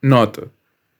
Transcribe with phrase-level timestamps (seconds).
[0.00, 0.48] Nota: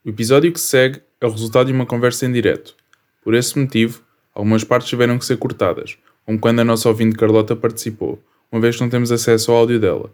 [0.05, 2.75] o episódio que segue é o resultado de uma conversa em direto.
[3.23, 4.03] Por esse motivo,
[4.35, 8.75] algumas partes tiveram que ser cortadas, como quando a nossa ouvinte Carlota participou, uma vez
[8.75, 10.13] que não temos acesso ao áudio dela.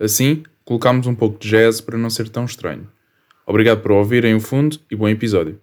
[0.00, 2.88] Assim, colocámos um pouco de jazz para não ser tão estranho.
[3.46, 5.60] Obrigado por ouvirem o fundo e bom episódio.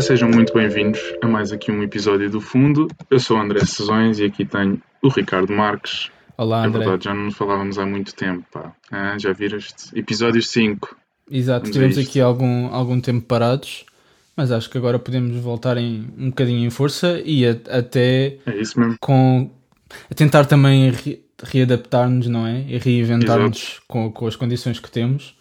[0.00, 2.88] Ora, sejam muito bem-vindos a mais aqui um episódio do Fundo.
[3.10, 6.08] Eu sou o André Sezões e aqui tenho o Ricardo Marques.
[6.38, 6.78] Olá, É André.
[6.78, 8.72] verdade, já não nos falávamos há muito tempo, pá.
[8.90, 9.90] Ah, já viraste?
[9.94, 10.96] Episódio 5.
[11.30, 13.84] Exato, Vamos tivemos aqui algum, algum tempo parados,
[14.34, 18.56] mas acho que agora podemos voltar em, um bocadinho em força e a- até É
[18.58, 18.96] isso mesmo.
[19.02, 19.50] com
[20.10, 22.62] a tentar também re- readaptar-nos, não é?
[22.66, 25.38] E reinventar-nos com, com as condições que temos.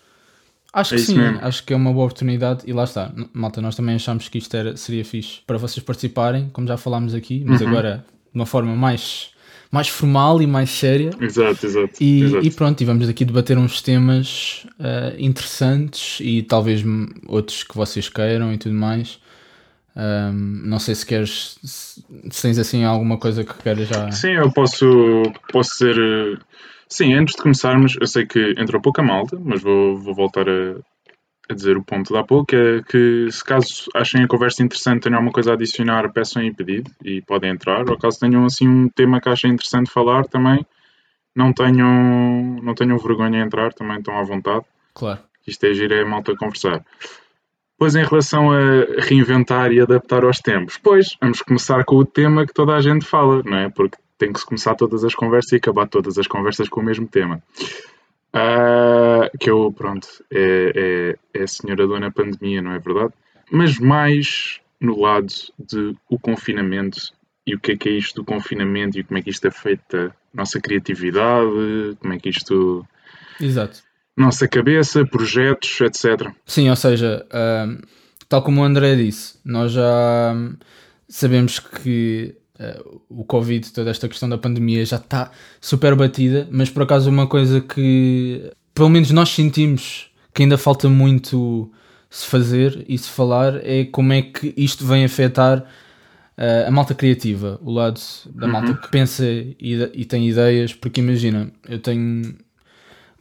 [0.72, 1.40] Acho É que sim, mesmo.
[1.42, 3.12] acho que é uma boa oportunidade e lá está.
[3.34, 7.16] Malta, nós também achamos que isto era, seria fixe para vocês participarem, como já falámos
[7.16, 7.68] aqui, mas Uhum.
[7.70, 9.32] agora de uma forma mais,
[9.72, 11.10] mais formal e mais séria.
[11.20, 11.94] Exato, exato.
[12.00, 12.46] E, exato.
[12.46, 16.84] e pronto, e vamos aqui debater uns temas eh, interessantes e talvez
[17.28, 19.20] outros que vocês queiram e tudo mais.
[19.96, 22.04] Ahm, não sei se queres, se,
[22.42, 24.12] tens assim alguma coisa que queiras já.
[24.12, 24.86] Sim, eu posso,
[25.52, 26.40] posso dizer.
[26.92, 30.80] Sim, antes de começarmos, eu sei que entrou pouca malta, mas vou, vou voltar a,
[31.48, 35.04] a dizer o ponto de há pouco: é que se caso achem a conversa interessante,
[35.04, 37.88] tenham alguma coisa a adicionar, peçam em pedido e podem entrar.
[37.88, 40.66] Ou caso tenham assim um tema que achem interessante falar também,
[41.36, 44.66] não tenham, não tenham vergonha em entrar, também estão à vontade.
[44.96, 45.20] Claro.
[45.46, 46.84] Isto é giro, é malta conversar.
[47.78, 52.46] Pois em relação a reinventar e adaptar aos tempos, pois vamos começar com o tema
[52.46, 53.70] que toda a gente fala, não é?
[53.70, 56.84] Porque tem que se começar todas as conversas e acabar todas as conversas com o
[56.84, 57.42] mesmo tema.
[58.34, 63.14] Ah, que eu, pronto, é, é, é a senhora dona pandemia, não é verdade?
[63.50, 67.12] Mas mais no lado de o confinamento
[67.48, 70.08] e o que é que é isto do confinamento e como é que isto afeta
[70.08, 72.86] a nossa criatividade, como é que isto
[73.42, 73.82] Exato.
[74.16, 76.30] nossa cabeça, projetos, etc.
[76.46, 77.80] Sim, ou seja, ahm,
[78.28, 80.36] tal como o André disse, nós já
[81.08, 85.32] sabemos que ah, o Covid, toda esta questão da pandemia já está
[85.62, 90.90] super batida, mas por acaso uma coisa que pelo menos nós sentimos que ainda falta
[90.90, 91.72] muito
[92.10, 95.66] se fazer e se falar é como é que isto vem afetar
[96.38, 98.00] ah, a malta criativa, o lado
[98.34, 99.56] da malta que pensa e,
[99.94, 102.36] e tem ideias, porque imagina, eu tenho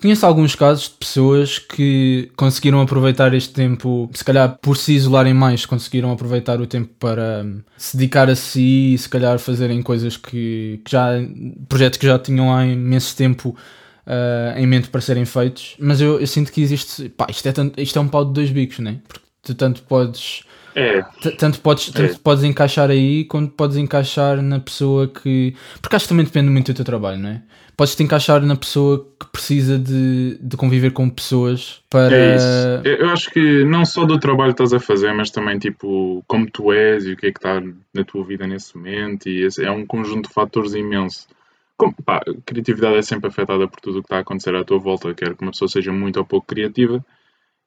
[0.00, 5.34] Conheço alguns casos de pessoas que conseguiram aproveitar este tempo, se calhar por se isolarem
[5.34, 9.82] mais, conseguiram aproveitar o tempo para hum, se dedicar a si e se calhar fazerem
[9.82, 11.08] coisas que, que já.
[11.69, 13.56] projetos que já tinham há imenso tempo
[14.06, 15.75] ah, em mente para serem feitos.
[15.81, 17.08] Mas eu, eu sinto que existe.
[17.10, 19.00] pá, isto é, tanto- isto é um pau de dois bicos, né?
[19.08, 20.42] Porque tu tanto podes.
[20.78, 22.19] É, T- Tanto podes, tanto É.
[22.22, 25.55] podes encaixar aí quanto podes encaixar na pessoa que.
[25.83, 27.43] Porque acho que também depende muito do teu trabalho, não é?
[27.77, 32.12] Podes te encaixar na pessoa que precisa de, de conviver com pessoas para.
[32.17, 32.47] é isso.
[33.03, 36.50] Eu acho que não só do trabalho que estás a fazer, mas também tipo como
[36.50, 37.61] tu és e o que é que está
[37.94, 39.28] na tua vida nesse momento.
[39.28, 41.27] E é um conjunto de fatores imenso.
[41.77, 44.78] Como, pá, criatividade é sempre afetada por tudo o que está a acontecer à tua
[44.81, 47.05] volta, quer que uma pessoa seja muito ou pouco criativa.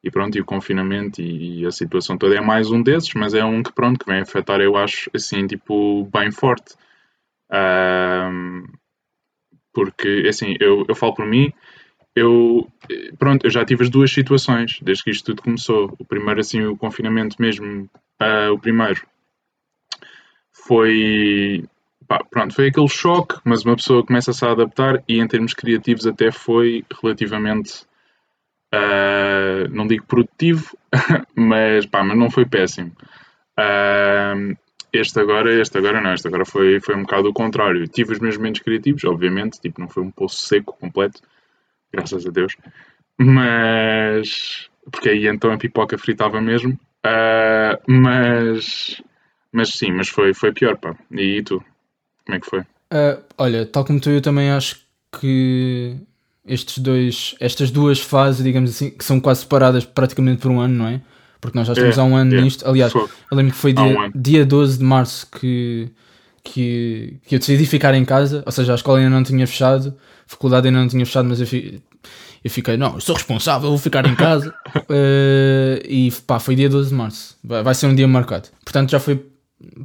[0.04, 3.34] E pronto, e o confinamento e, e a situação toda é mais um desses, mas
[3.34, 6.76] é um que pronto, que vem afetar, eu acho, assim, tipo, bem forte.
[7.52, 8.66] Ahm,
[9.74, 11.54] porque, assim, eu, eu falo por mim,
[12.16, 12.68] eu,
[13.18, 15.96] pronto, eu já tive as duas situações desde que isto tudo começou.
[15.98, 17.90] O primeiro, assim, o confinamento mesmo,
[18.20, 19.02] ah, o primeiro
[20.52, 21.64] foi,
[22.08, 26.06] pá, pronto, foi aquele choque, mas uma pessoa começa-se a adaptar e em termos criativos
[26.06, 27.86] até foi relativamente,
[28.72, 30.78] ah, não digo produtivo,
[31.36, 32.92] mas, pá, mas não foi péssimo.
[33.58, 34.34] Ah,
[34.94, 37.88] este agora, este agora não, este agora foi, foi um bocado o contrário.
[37.88, 41.22] Tive os meus momentos criativos, obviamente, tipo, não foi um poço seco completo,
[41.94, 42.56] graças a Deus,
[43.18, 46.78] mas porque aí então a pipoca fritava mesmo.
[47.04, 49.02] Ah, mas,
[49.52, 50.96] mas sim, mas foi, foi pior, pá.
[51.12, 51.64] E tu?
[52.26, 52.64] Como é que foi?
[52.92, 54.80] Ah, olha, tal como tu, eu também acho
[55.20, 55.96] que
[56.46, 60.76] estes dois, estas duas fases, digamos assim, que são quase separadas praticamente por um ano,
[60.76, 61.02] não é?
[61.40, 62.42] Porque nós já estamos É, há um ano é.
[62.42, 62.68] nisto.
[62.68, 63.10] Aliás, Fogo.
[63.32, 64.14] eu lembro que foi Há um dia, ano.
[64.16, 65.90] dia 12 de março que,
[66.44, 69.96] que, que eu decidi ficar em casa, ou seja, a escola ainda não tinha fechado,
[70.00, 71.82] a faculdade ainda não tinha fechado, mas eu, fi-
[72.44, 74.54] eu fiquei, não, eu sou responsável, vou ficar em casa.
[74.90, 78.50] Eh, e pá, foi dia 12 de março, vai, vai ser um dia marcado.
[78.64, 79.26] Portanto, já foi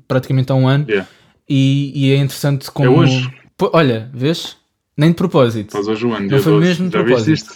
[0.08, 0.84] praticamente há um ano.
[0.88, 1.08] Yeah.
[1.48, 2.86] E, e é interessante como.
[2.88, 3.30] É hoje?
[3.72, 4.56] Olha, vês?
[4.96, 5.68] Nem de propósito.
[5.68, 6.28] Estás hoje onde?
[6.28, 6.66] Não foi 12.
[6.66, 7.52] mesmo de propósito.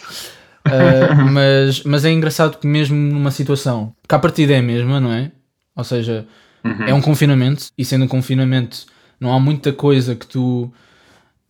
[0.67, 4.99] Uh, mas, mas é engraçado que mesmo numa situação que a partida é a mesma,
[4.99, 5.31] não é?
[5.75, 6.27] Ou seja,
[6.63, 6.83] Uhum.
[6.85, 8.85] é um confinamento e sendo um confinamento
[9.19, 10.71] não há muita coisa que tu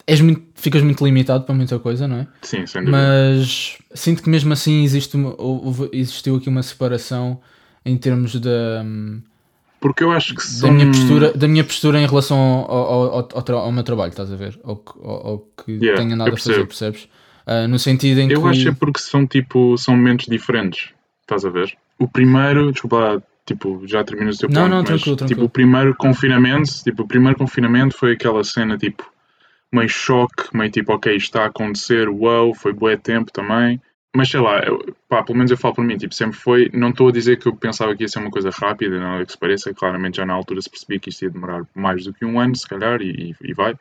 [0.07, 2.27] és muito, ficas muito limitado para muita coisa, não é?
[2.41, 2.97] Sim, sem dúvida.
[2.97, 7.41] Mas sinto que mesmo assim existe uma- houve- existiu aqui uma separação
[7.85, 8.85] em termos da,
[9.81, 10.71] Porque eu acho que da, são...
[10.71, 14.35] minha, postura, da minha postura em relação ao, ao, ao, ao meu trabalho, estás a
[14.35, 14.59] ver?
[14.63, 17.09] Ao, que- ao, ao que Yeah, tenho andado eu a fazer, percebes?
[17.47, 18.47] Ah, no sentido em Eu que.
[18.47, 20.89] acho é porque são tipo, são momentos diferentes.
[21.21, 21.75] Estás a ver?
[21.97, 25.17] O primeiro, desculpa lá, tipo, já terminas o teu Não, ponto, não, mas tranquilo, tipo,
[25.17, 25.45] tranquilo.
[25.45, 29.11] o primeiro confinamento, tipo, o primeiro confinamento foi aquela cena tipo
[29.73, 33.81] meio choque, meio tipo, ok, isto está a acontecer, uau, foi bué tempo também.
[34.15, 34.77] Mas sei lá, eu,
[35.07, 37.47] pá, pelo menos eu falo por mim, tipo, sempre foi, não estou a dizer que
[37.47, 40.33] eu pensava que ia ser uma coisa rápida, nada que se pareça, claramente já na
[40.33, 43.33] altura se percebia que isto ia demorar mais do que um ano, se calhar, e,
[43.41, 43.73] e vai.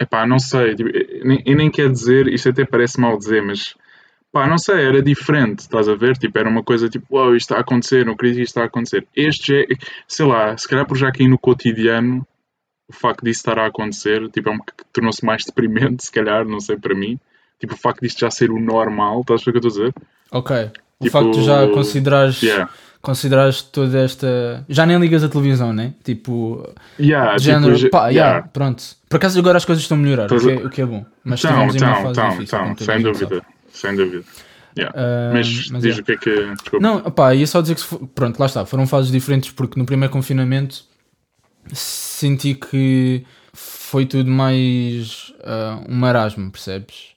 [0.00, 0.90] Epá, não sei, tipo,
[1.24, 3.74] nem, eu nem dizer, isto até parece mal dizer, mas
[4.32, 6.16] pá, não sei, era diferente, estás a ver?
[6.18, 8.62] Tipo, era uma coisa tipo, uau, isto está a acontecer, não acredito que isto está
[8.62, 9.06] a acontecer.
[9.16, 9.66] Este é-
[10.08, 12.26] sei lá, se calhar por já cair no cotidiano,
[12.88, 14.58] o facto disso estar a acontecer, tipo, é um,
[14.92, 17.18] tornou-se mais deprimente, se calhar, não sei, para mim.
[17.60, 19.82] Tipo, o facto disto já ser o normal, estás a ver o que eu estou
[19.84, 19.94] a dizer?
[20.32, 20.56] Ok.
[21.00, 22.70] O Tipo, facto de já considerares, Yeah.
[23.02, 24.64] considerares toda esta.
[24.68, 25.94] Já nem ligas a televisão, né?
[26.04, 26.68] Tipo,
[26.98, 28.30] Yeah, de género, tipo, pá, yeah.
[28.32, 28.82] yeah, pronto.
[29.08, 31.04] Por acaso agora as coisas estão a melhorar, o que, é, o que é bom.
[31.24, 32.58] Mas Então, em uma então, fase então, difícil.
[32.58, 33.42] então, sem dúvida,
[33.72, 34.24] sem dúvida.
[34.78, 34.94] Yeah.
[34.98, 36.00] Ah, mas, mas diz é.
[36.00, 36.30] o que é que.
[36.54, 36.78] Desculpa.
[36.80, 39.86] Não, pá, ia só dizer que for- pronto, lá está, foram fases diferentes porque no
[39.86, 40.84] primeiro confinamento
[41.72, 47.15] senti que foi tudo mais ah, um marasmo, percebes?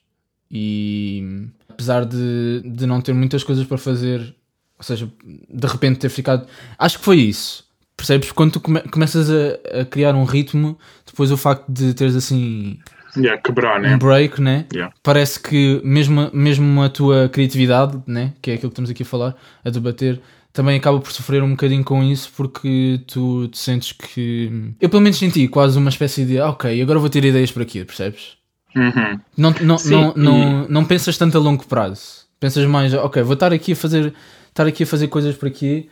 [0.50, 4.34] E apesar de, de não ter muitas coisas para fazer,
[4.78, 5.10] ou seja,
[5.48, 6.46] de repente ter ficado.
[6.78, 7.64] Acho que foi isso.
[7.96, 8.32] Percebes?
[8.32, 12.78] Quando tu come- começas a, a criar um ritmo, depois o facto de teres assim
[13.16, 13.94] Yeah, quebrar, né?
[13.94, 14.66] um break, né?
[14.72, 14.94] Yeah.
[15.02, 18.32] Parece que mesmo, mesmo a tua criatividade, né?
[18.40, 20.20] que é aquilo que estamos aqui a falar, a debater,
[20.52, 24.72] também acaba por sofrer um bocadinho com isso porque tu te sentes que.
[24.80, 27.62] Eu pelo menos senti quase uma espécie de "Ah, ok, agora vou ter ideias para
[27.64, 28.39] aqui, percebes?
[28.74, 29.20] Uhum.
[29.36, 32.26] Não, não, Sim, não, e- não, não pensas tanto a longo prazo.
[32.38, 34.14] Pensas mais, ok, vou estar aqui a fazer,
[34.48, 35.90] estar aqui a fazer coisas por aqui,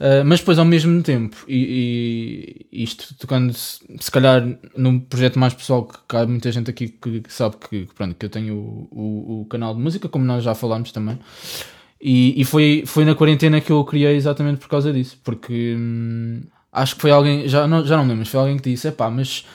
[0.00, 4.42] ah, mas depois ao mesmo tempo, e, e isto tocando se, se calhar
[4.76, 7.94] num projeto mais pessoal, que, que há muita gente aqui que, que sabe que, que,
[7.94, 11.18] pronto, que eu tenho o, o, o canal de música, como nós já falámos também.
[12.00, 15.76] E, e foi, foi na quarentena que eu o criei exatamente por causa disso, porque
[15.78, 16.42] hum,
[16.72, 18.88] acho que foi alguém, já não, já não me lembro, mas foi alguém que disse:
[18.88, 19.46] é pá, mas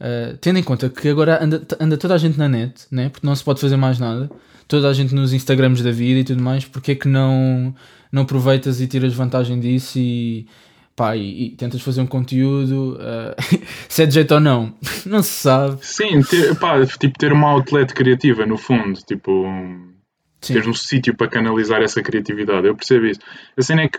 [0.00, 3.08] Uh, tendo em conta que agora anda, anda toda a gente na net, né?
[3.08, 4.30] porque não se pode fazer mais nada,
[4.68, 7.74] toda a gente nos Instagrams da vida e tudo mais, porque é que não,
[8.12, 10.46] não aproveitas e tiras vantagem disso e,
[10.94, 13.58] pá, e, e tentas fazer um conteúdo, uh,
[13.88, 14.72] se é de jeito ou não,
[15.04, 15.78] não se sabe.
[15.84, 19.46] Sim, ter, pá, tipo, ter uma outlet criativa, no fundo, tipo,
[20.40, 20.54] Sim.
[20.54, 22.68] ter um sítio para canalizar essa criatividade.
[22.68, 23.20] Eu percebo isso.
[23.56, 23.98] A cena é que.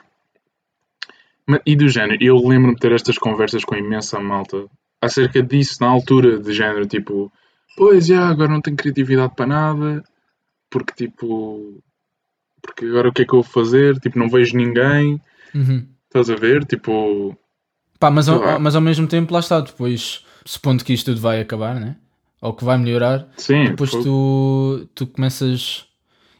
[1.65, 4.67] E do género, eu lembro-me de ter estas conversas com imensa malta
[5.01, 7.31] acerca disso na altura, de género, tipo,
[7.77, 10.03] pois já, agora não tenho criatividade para nada,
[10.69, 11.81] porque tipo.
[12.61, 13.97] Porque agora o que é que eu vou fazer?
[13.99, 15.21] Tipo, não vejo ninguém.
[15.55, 15.87] Uhum.
[16.05, 16.65] Estás a ver?
[16.65, 17.35] Tipo.
[17.99, 21.41] Pá, mas, ao, mas ao mesmo tempo, lá está, depois, supondo que isto tudo vai
[21.41, 21.95] acabar, né?
[22.41, 23.65] ou que vai melhorar, Sim.
[23.65, 25.85] depois foi- tu, tu começas.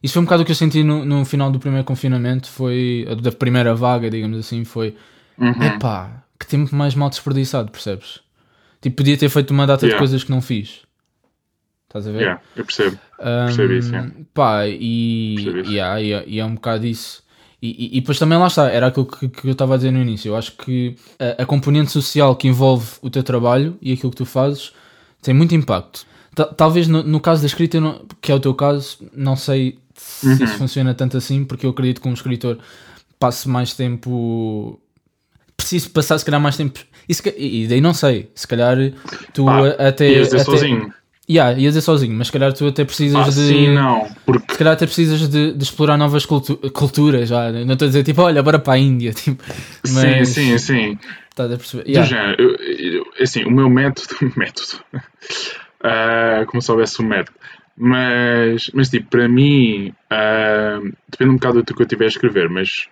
[0.01, 3.05] Isso foi um bocado o que eu senti no, no final do primeiro confinamento, foi
[3.21, 4.95] da primeira vaga, digamos assim, foi
[5.37, 5.61] Uhum.
[5.61, 8.21] epá, que tempo mais mal desperdiçado, percebes?
[8.81, 9.99] Tipo, podia ter feito uma data de Yeah.
[9.99, 10.81] coisas que não fiz.
[11.87, 12.19] Estás a ver?
[12.21, 12.99] Yeah, eu percebo.
[13.19, 14.11] Um, percebo isso, yeah.
[14.33, 15.71] Pá, e, Percebo isso.
[15.71, 17.23] yeah, é- e é um bocado isso.
[17.61, 19.91] E, e, e depois também lá está, era aquilo que, que eu estava a dizer
[19.91, 20.29] no início.
[20.29, 24.17] Eu acho que a, a componente social que envolve o teu trabalho e aquilo que
[24.17, 24.71] tu fazes
[25.21, 26.05] tem muito impacto.
[26.35, 29.77] Ta- Talvez no, no caso da escrita, não- que é o teu caso, não sei
[29.95, 30.33] se Uhum.
[30.35, 32.57] isso funciona tanto assim, porque eu acredito que um escritor
[33.19, 34.79] passe mais tempo.
[35.69, 36.79] Preciso passar, se calhar, mais tempo.
[37.07, 38.75] E, se e daí não sei, se calhar
[39.33, 40.09] tu Pá, até.
[40.09, 40.93] Ias dizer até- sozinho.
[41.29, 43.31] Yeah, ias dizer sozinho, mas se calhar tu até precisas Ah, de.
[43.47, 44.07] sim, não.
[44.25, 47.51] Porque Se calhar até precisas de, de explorar novas cultu- culturas, já.
[47.51, 49.13] Não estou a dizer tipo, olha, bora para a Índia.
[49.13, 49.43] Tipo,
[49.93, 50.97] mas, Sim, sim, sim.
[51.29, 51.83] Estás a perceber?
[51.83, 52.09] Do Yeah.
[52.09, 54.83] género, eu- eu- assim, o meu método, método,
[55.83, 57.37] ah, como se houvesse um método,
[57.77, 62.49] mas, mas tipo, para mim, ah, depende um bocado do que eu estiver a escrever,
[62.49, 62.87] mas,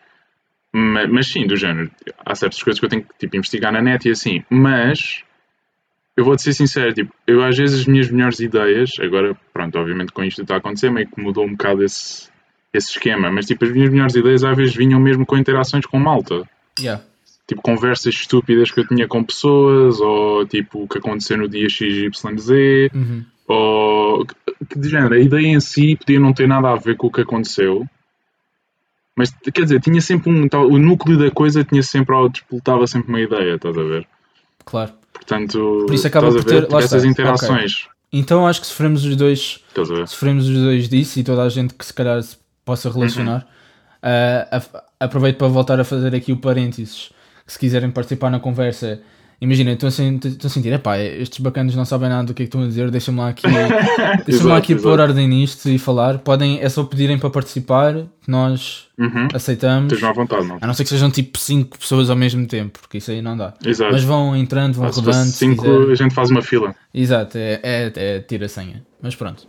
[0.78, 1.90] ma- mas, sim, do género,
[2.26, 5.24] há certas coisas que eu tenho que tipo, investigar na net e assim, mas
[6.16, 10.12] eu vou-te ser sincero, tipo, eu às vezes as minhas melhores ideias, agora, pronto, obviamente
[10.12, 12.30] com isto está a acontecer, meio que mudou um bocado esse,
[12.74, 16.00] esse esquema, mas tipo, as minhas melhores ideias às vezes vinham mesmo com interações com
[16.00, 16.44] malta
[16.80, 17.04] Yeah.
[17.48, 21.68] tipo conversas estúpidas que eu tinha com pessoas, ou tipo o que aconteceu no dia
[21.70, 23.26] XYZ, Uhum.
[23.48, 27.08] ou que de género, a ideia em si podia não ter nada a ver com
[27.08, 27.84] o que aconteceu,
[29.18, 30.48] mas quer dizer, tinha sempre um.
[30.72, 32.16] O núcleo da coisa tinha sempre.
[32.16, 34.08] ou Disputava sempre uma ideia, estás a ver?
[34.64, 34.92] Claro.
[35.12, 37.88] Portanto, Por isso acaba por ter- essas interações.
[38.14, 40.08] Então acho que sofremos os dois Estás a ver?
[40.08, 43.46] sofremos os dois disso e toda a gente que se calhar se possa relacionar.
[44.02, 47.12] Uh, a- aproveito para voltar a fazer aqui o parênteses.
[47.46, 49.02] Que se quiserem participar na conversa,
[49.40, 52.48] imagina, estou a, a sentir, epá, estes bacanas não sabem nada do que é que
[52.48, 53.44] estão a dizer, deixa-me lá aqui,
[54.26, 56.18] deixa-me lá aqui Exato, pôr ordem nisto e falar.
[56.20, 57.96] Podem, é só pedirem para participar,
[58.28, 59.28] nós Uhum.
[59.34, 59.94] aceitamos.
[59.94, 60.58] Estejam à vontade, não?
[60.60, 63.38] A não ser que sejam tipo 5 pessoas ao mesmo tempo, porque isso aí não
[63.38, 63.54] dá.
[63.64, 63.92] Exato.
[63.94, 65.26] Mas vão entrando, vão Ah, rodando.
[65.26, 65.92] se cinco, quiserem.
[65.92, 66.74] a gente faz uma fila.
[66.94, 68.84] Exato, é, é, é tira senha.
[69.02, 69.48] Mas pronto.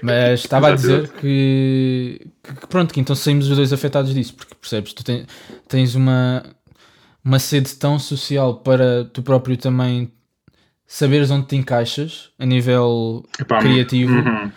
[0.00, 2.20] Mas estava a dizer que,
[2.60, 5.24] que pronto, que então saímos os dois afetados disso, porque percebes, tu ten-
[5.66, 6.44] tens uma,
[7.24, 10.10] uma sede tão social para tu próprio também
[10.86, 14.50] saberes onde te encaixas a nível Epá, criativo uhum.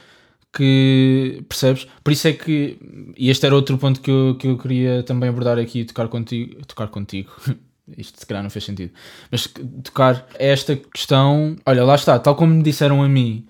[0.53, 1.86] que percebes?
[2.03, 2.77] Por isso é que,
[3.18, 6.08] e este era outro ponto que eu, que eu queria também abordar aqui e tocar
[6.08, 7.32] contigo, tocar contigo.
[7.98, 8.94] Isto se calhar não fez sentido,
[9.30, 9.48] mas
[9.84, 11.58] tocar esta questão.
[11.65, 13.46] Olha, lá está, tal como me disseram a mim,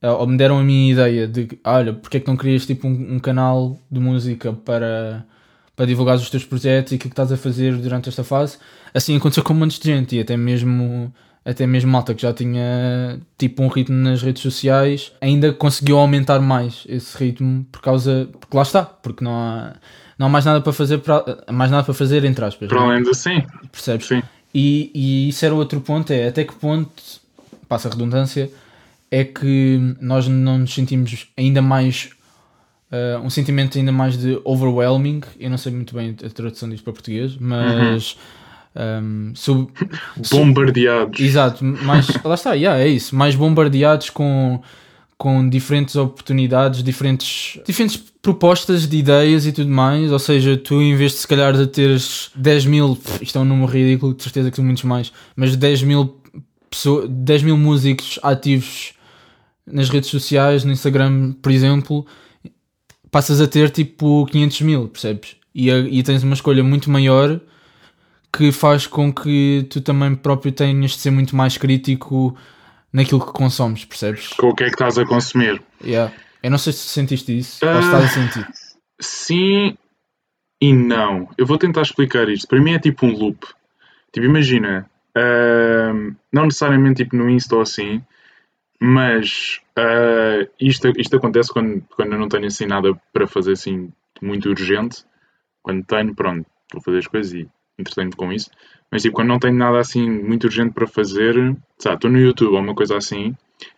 [0.00, 2.86] eh, ou me deram a minha ideia de olha, porque é que não crias tipo
[2.86, 5.26] um, um canal de música para,
[5.76, 8.58] para divulgar os teus projetos e o que estás a fazer durante esta fase?
[8.94, 11.12] Assim aconteceu com muitos de gente e até mesmo
[11.44, 16.40] até mesmo malta que já tinha tipo um ritmo nas redes sociais ainda conseguiu aumentar
[16.40, 19.74] mais esse ritmo por causa porque lá está porque não há
[20.18, 22.82] não há mais nada para fazer para mais nada para fazer entre aspas Para é?
[22.82, 24.22] além de sim, percebes sim.
[24.52, 26.90] e, e isso era outro ponto, é até que ponto,
[27.68, 28.50] passa a redundância,
[29.10, 32.10] é que nós não nos sentimos ainda mais,
[33.18, 36.84] uh, um sentimento ainda mais de overwhelming, eu não sei muito bem a tradução disto
[36.84, 38.16] para português, mas
[39.02, 39.70] um, sub-
[40.30, 41.20] Bombardeados.
[41.20, 44.60] Exato, mais, lá está, yeah, é isso, mais bombardeados com,
[45.16, 50.96] com diferentes oportunidades, diferentes, diferentes propostas de ideias e tudo mais, ou seja, tu em
[50.96, 54.50] vez de se calhar de teres 10 mil, isto é um número ridículo, de certeza
[54.50, 56.16] que são muitos mais, mas 10 mil,
[56.68, 58.94] pessoa, 10 mil músicos ativos
[59.64, 62.06] nas redes sociais, no Instagram, por exemplo,
[63.16, 65.36] passas a ter tipo 500 mil, percebes?
[65.54, 67.40] E, e tens uma escolha muito maior
[68.30, 72.36] que faz com que tu também próprio tenhas de ser muito mais crítico
[72.92, 74.28] naquilo que consomes, percebes?
[74.34, 75.62] Com o que é que estás a consumir?
[75.82, 76.12] Yeah.
[76.42, 77.80] Eu não sei se sentiste isso ou Ah.
[77.80, 78.46] se estás a sentir.
[79.00, 79.78] Sim
[80.60, 81.26] e não.
[81.38, 82.46] Eu vou tentar explicar isto.
[82.46, 83.46] Para mim é tipo um loop.
[84.12, 88.02] Tipo, imagina, ahm, não necessariamente tipo no Insta ou assim,
[88.80, 93.90] mas ah, isto, isto acontece quando, quando eu não tenho assim nada para fazer assim
[94.22, 95.04] muito urgente.
[95.62, 98.50] Quando tenho, pronto, vou fazer as coisas e entretenho-me com isso.
[98.90, 102.60] Mas tipo, quando não tenho nada assim muito urgente para fazer, estou no YouTube ou
[102.60, 103.34] uma coisa assim,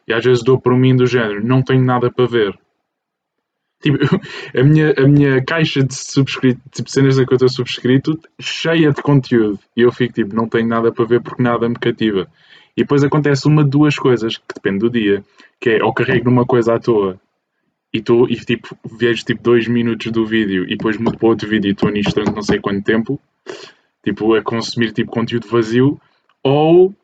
[0.06, 2.58] e às vezes dou por mim do género, não tenho nada para ver.
[3.80, 3.98] Tipo,
[4.58, 8.92] a minha, a minha caixa de subscrito, tipo, cenas a que eu estou subscrito, cheia
[8.92, 9.58] de conteúdo.
[9.76, 12.28] E eu fico tipo, não tenho nada para ver porque nada me cativa.
[12.78, 15.24] E depois acontece uma de duas coisas, que depende do dia,
[15.60, 17.20] que é ou carrego numa coisa à toa
[17.92, 21.48] e, tô, e tipo, vejo tipo dois minutos do vídeo e depois mudo para outro
[21.48, 23.20] vídeo e estou nisto durante não sei quanto tempo,
[24.04, 26.00] tipo, a consumir tipo conteúdo vazio,
[26.40, 26.94] ou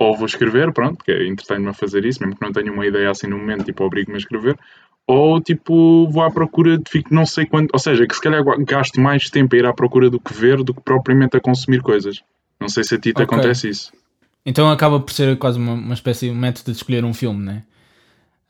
[0.00, 2.84] ou vou escrever, pronto, que é entretenho-me a fazer isso, mesmo que não tenha uma
[2.84, 4.58] ideia assim no momento, tipo, obrigo-me a escrever,
[5.06, 8.42] ou tipo, vou à procura de fico não sei quanto, ou seja, que se calhar
[8.64, 11.82] gasto mais tempo a ir à procura do que ver do que propriamente a consumir
[11.82, 12.20] coisas.
[12.60, 13.26] Não sei se a ti te Ok.
[13.26, 14.01] acontece isso.
[14.44, 17.62] Então acaba por ser quase uma, uma espécie de método de escolher um filme, né?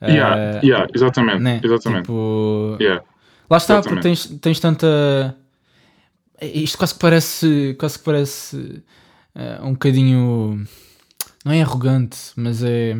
[0.03, 1.61] Yeah, Eh, yeah, exatamente, né?
[1.63, 2.03] exatamente.
[2.03, 3.03] Tipo, Yeah.
[3.49, 3.85] Lá está, Exatamente.
[3.85, 5.37] porque tens, tens tanta.
[6.41, 7.77] Isto quase que parece.
[7.79, 8.83] Quase que parece
[9.35, 10.65] eh, um bocadinho.
[11.45, 12.97] Não é arrogante, mas é.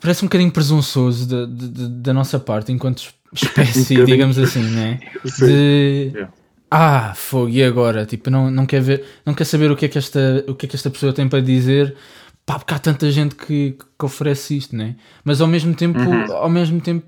[0.00, 3.02] Parece um bocadinho presunçoso da, de- da nossa parte, enquanto
[3.34, 5.00] espécie, Um digamos assim, né?
[5.26, 5.46] Sim.
[5.46, 6.10] De.
[6.14, 6.32] Yeah.
[6.70, 8.04] Ah, fogo, e agora?
[8.04, 10.66] Tipo, não, não, quer ver, não quer saber o que, é que esta, o que
[10.66, 11.96] é que esta pessoa tem para dizer.
[12.44, 14.96] Pá, porque há tanta gente que, que oferece isto, né?
[15.24, 16.32] Mas ao mesmo tempo, Uhum.
[16.32, 17.06] ao mesmo tempo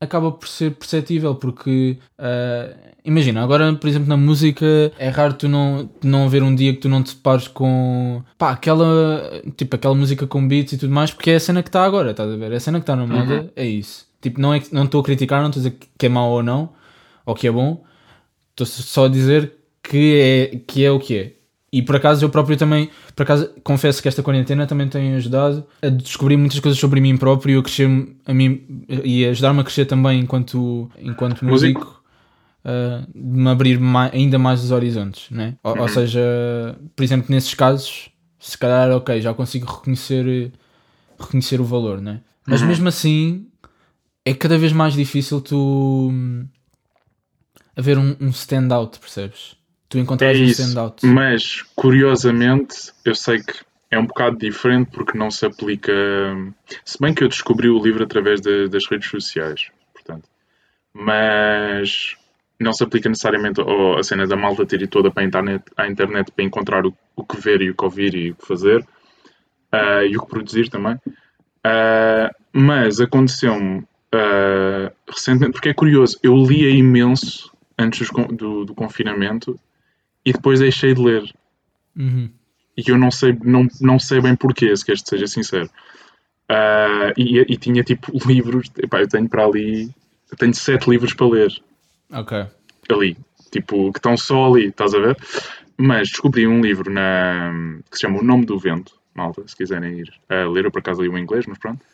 [0.00, 4.64] acaba por ser perceptível, porque ah, imagina, agora por exemplo na música
[4.98, 8.52] é raro tu não, não ver um dia que tu não te pares com pá,
[8.52, 11.84] aquela, tipo, aquela música com beats e tudo mais, porque é a cena que está
[11.84, 12.50] agora, estás a ver?
[12.52, 14.06] É a cena que está na moda, é isso.
[14.22, 16.30] Tipo, não é que- não estou a criticar, não estou a dizer que é mau
[16.30, 16.70] ou não,
[17.26, 17.84] ou que é bom,
[18.50, 19.52] estou só a dizer
[19.82, 21.32] que é, que é o que é.
[21.72, 25.64] E por acaso eu próprio também, por acaso confesso que esta quarentena também tem ajudado
[25.80, 27.88] a descobrir muitas coisas sobre mim próprio e a crescer
[28.26, 31.78] a mim e a ajudar-me a crescer também enquanto, enquanto Músico.
[31.80, 32.02] músico,
[32.64, 33.78] uh, de me abrir
[34.12, 35.54] ainda mais os horizontes, né?
[35.62, 36.20] Ou, ou seja,
[36.96, 40.50] por exemplo, nesses casos, se calhar, ok, já consigo reconhecer,
[41.20, 42.20] reconhecer o valor, né?
[42.44, 42.66] Mas Uhum.
[42.68, 43.46] mesmo assim,
[44.24, 46.12] é cada vez mais difícil tu
[47.80, 49.56] haver um, um standout, percebes?
[49.88, 51.04] Tu É encontrares um standout.
[51.04, 53.54] Mas, curiosamente, eu sei que
[53.90, 55.92] é um bocado diferente porque não se aplica.
[56.84, 60.28] Se bem que eu descobri o livro através de- das redes sociais, portanto.
[60.94, 62.16] Mas
[62.58, 65.64] não se aplica necessariamente ao- a cena da malta ter ido toda para a internet,
[65.76, 68.46] à internet para encontrar o, o que ver e o que ouvir e o que
[68.46, 68.86] fazer
[69.72, 70.96] ah, e o que produzir também.
[71.64, 73.82] Ah, mas aconteceu-me
[74.12, 77.49] ah, recentemente, porque é curioso, eu lia imenso
[77.80, 79.58] antes do, do confinamento
[80.24, 81.24] e depois deixei de ler.
[81.96, 82.30] Uhum.
[82.76, 85.68] E eu não sei, não, não sei bem porquê, se queres que seja sincero.
[86.48, 89.90] Ah, e, e tinha tipo livros, epá, eu tenho para ali,
[90.30, 91.52] eu tenho sete livros para ler
[92.12, 92.46] Ok.
[92.88, 93.16] ali,
[93.50, 95.16] tipo, que estão só ali, estás a ver?
[95.76, 97.50] Mas descobri um livro na,
[97.90, 100.80] que se chama O Nome do Vento, malta, se quiserem ir a ler, eu por
[100.80, 101.84] acaso li o inglês, mas pronto.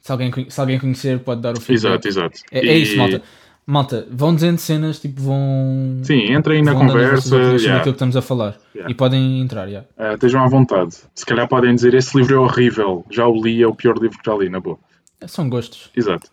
[0.00, 2.06] Se alguém, se alguém conhecer, pode dar o feedback.
[2.06, 2.40] Exato, exato.
[2.50, 3.22] É, é E- isso, malta.
[3.68, 6.00] Malta, vão dizendo cenas, tipo, vão.
[6.04, 7.82] Sim, entrem na conversa, yeah.
[7.82, 8.56] que estamos a falar.
[8.72, 8.92] Yeah.
[8.92, 9.84] E podem entrar, já.
[9.98, 10.94] Ah, estejam à vontade.
[11.12, 14.16] Se calhar podem dizer, esse livro é horrível, já o li, é o pior livro
[14.18, 14.78] que já li, na boa.
[15.26, 15.90] São gostos.
[15.96, 16.30] Exato.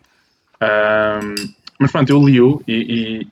[0.60, 1.34] Ahm,
[1.80, 2.72] mas pronto, eu li-o e,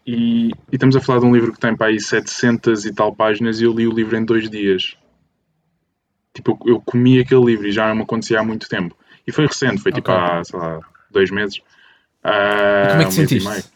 [0.05, 2.93] e, e- e estamos a falar de um livro que tem para aí 700 e
[2.93, 4.97] tal páginas e eu li o livro em dois dias.
[6.35, 8.97] Tipo, eu, eu comi aquele livro e já não me acontecia há muito tempo.
[9.25, 10.21] E foi recente, foi tipo Ok.
[10.25, 10.81] há, sei lá,
[11.11, 11.61] dois meses.
[12.25, 13.72] E como é que te um sentiste?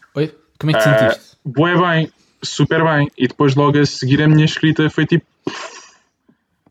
[0.59, 1.37] Como é que Ah, sentiste?
[1.45, 2.11] Bué bem,
[2.43, 3.09] super bem.
[3.17, 5.25] E depois logo a seguir a minha escrita foi tipo.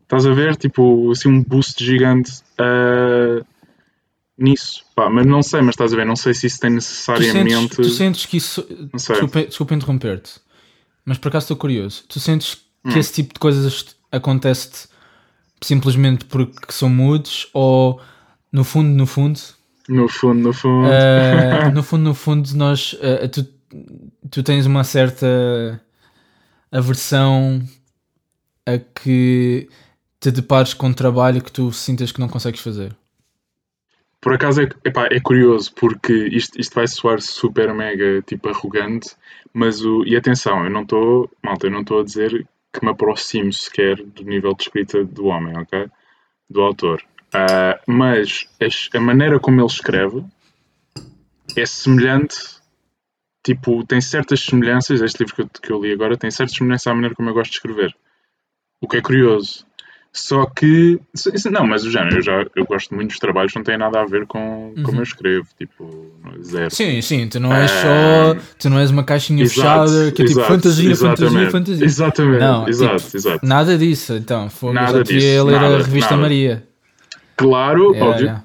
[0.03, 0.55] Estás a ver?
[0.55, 3.43] Tipo, assim, um boost gigante ah,
[4.37, 4.83] nisso.
[4.95, 6.05] Pá, mas não sei, mas estás a ver?
[6.05, 7.51] Não sei se isso tem Tu necessariamente.
[7.53, 8.65] sentes, tu sentes que isso.
[8.91, 9.15] Não sei.
[9.15, 10.31] Desculpa, desculpa interromper-te,
[11.05, 12.03] mas por acaso estou curioso.
[12.07, 12.61] Tu sentes que
[12.95, 12.99] Hum.
[12.99, 14.87] esse tipo de coisas acontece
[15.61, 17.99] simplesmente porque são moods ou
[18.51, 19.39] no fundo, no fundo,
[19.89, 20.87] No fundo, no fundo.
[20.89, 23.45] eh, no fundo, no fundo, nós eh, tu,
[24.29, 25.81] tu tens uma certa
[26.71, 27.61] aversão
[28.65, 29.69] a que
[30.19, 32.95] te depares com um trabalho que tu sintas que não consegues fazer.
[34.19, 39.15] Por acaso é, epá, é curioso, porque isto, isto vai soar super mega tipo arrogante,
[39.53, 40.03] mas o.
[40.05, 41.29] E atenção, eu não estou.
[41.43, 45.27] Malta, eu não estou a dizer que me aproximo sequer do nível de escrita do
[45.27, 45.87] homem, ok?
[46.49, 47.01] Do autor.
[47.33, 50.23] Ah, mas as- a maneira como ele escreve
[51.55, 52.56] é semelhante.
[53.47, 55.01] Tipo, tem certas semelhanças.
[55.01, 57.33] Este livro que eu, que eu li agora tem certas semelhanças à maneira como eu
[57.33, 57.95] gosto de escrever.
[58.81, 59.65] O que é curioso.
[60.11, 60.99] Só que.
[61.49, 64.05] Não, mas o género, eu, já, eu gosto muito dos trabalhos, não tem nada a
[64.05, 65.47] ver com como eu escrevo.
[65.57, 66.75] Tipo, zero.
[66.75, 68.35] Sim, sim, tu não és só.
[68.59, 71.51] Tu não és uma caixinha Exato, fechada que é tipo exato, fantasia, fantasia, exatamente.
[71.51, 71.85] fantasia.
[71.85, 73.45] Exatamente, Não, exato, tipo, exato.
[73.45, 74.49] Nada disso, então.
[74.73, 76.21] Nada já devia disso, ler a nada, revista nada.
[76.21, 76.67] Maria.
[77.37, 78.27] Claro, É, óbvio.
[78.29, 78.43] é.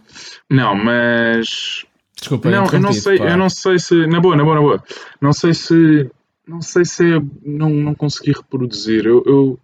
[0.48, 1.84] Não, mas.
[2.22, 3.24] Desculpa, Não, eu não sei, pá.
[3.30, 4.06] eu não sei se.
[4.06, 4.84] Na boa, na boa, na boa.
[5.20, 6.08] Não sei se.
[6.46, 7.20] Não sei se é.
[7.44, 9.04] Não, não consegui reproduzir.
[9.04, 9.58] Eu, eu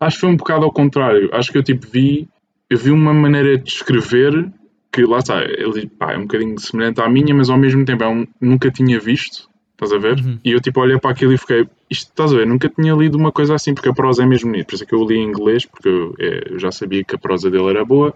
[0.00, 1.28] acho que foi um bocado ao contrário.
[1.34, 2.26] Acho que eu tipo vi.
[2.70, 4.50] Eu vi uma maneira de escrever
[4.90, 8.02] que lá está, ele, pá, é um bocadinho semelhante à minha, mas ao mesmo tempo
[8.02, 9.50] é um, nunca tinha visto.
[9.72, 10.18] Estás a ver?
[10.18, 10.38] Uhum.
[10.42, 12.46] E eu tipo olhei para aquilo e fiquei, isto estás a ver?
[12.46, 14.66] Nunca tinha lido uma coisa assim, porque a prosa é mesmo bonita.
[14.66, 17.14] Por isso é que eu li em inglês, porque eu, é, eu já sabia que
[17.14, 18.14] a prosa dele era boa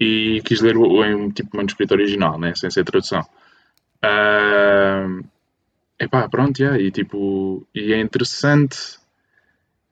[0.00, 2.54] e quis ler em tipo manuscrito original, né?
[2.54, 3.24] sem ser tradução.
[4.02, 5.06] Ah,
[5.98, 8.98] epá, pronto, yeah, e tipo, e é interessante.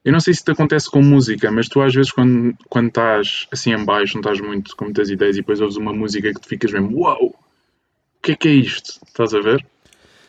[0.04, 3.48] Eu não sei se te acontece com música, mas tu às vezes quando, quando estás
[3.50, 6.40] assim em baixo, não estás muito com muitas ideias e depois ouves uma música que
[6.40, 9.00] tu ficas mesmo, uau, o que é que é isto?
[9.04, 9.66] Estás a ver?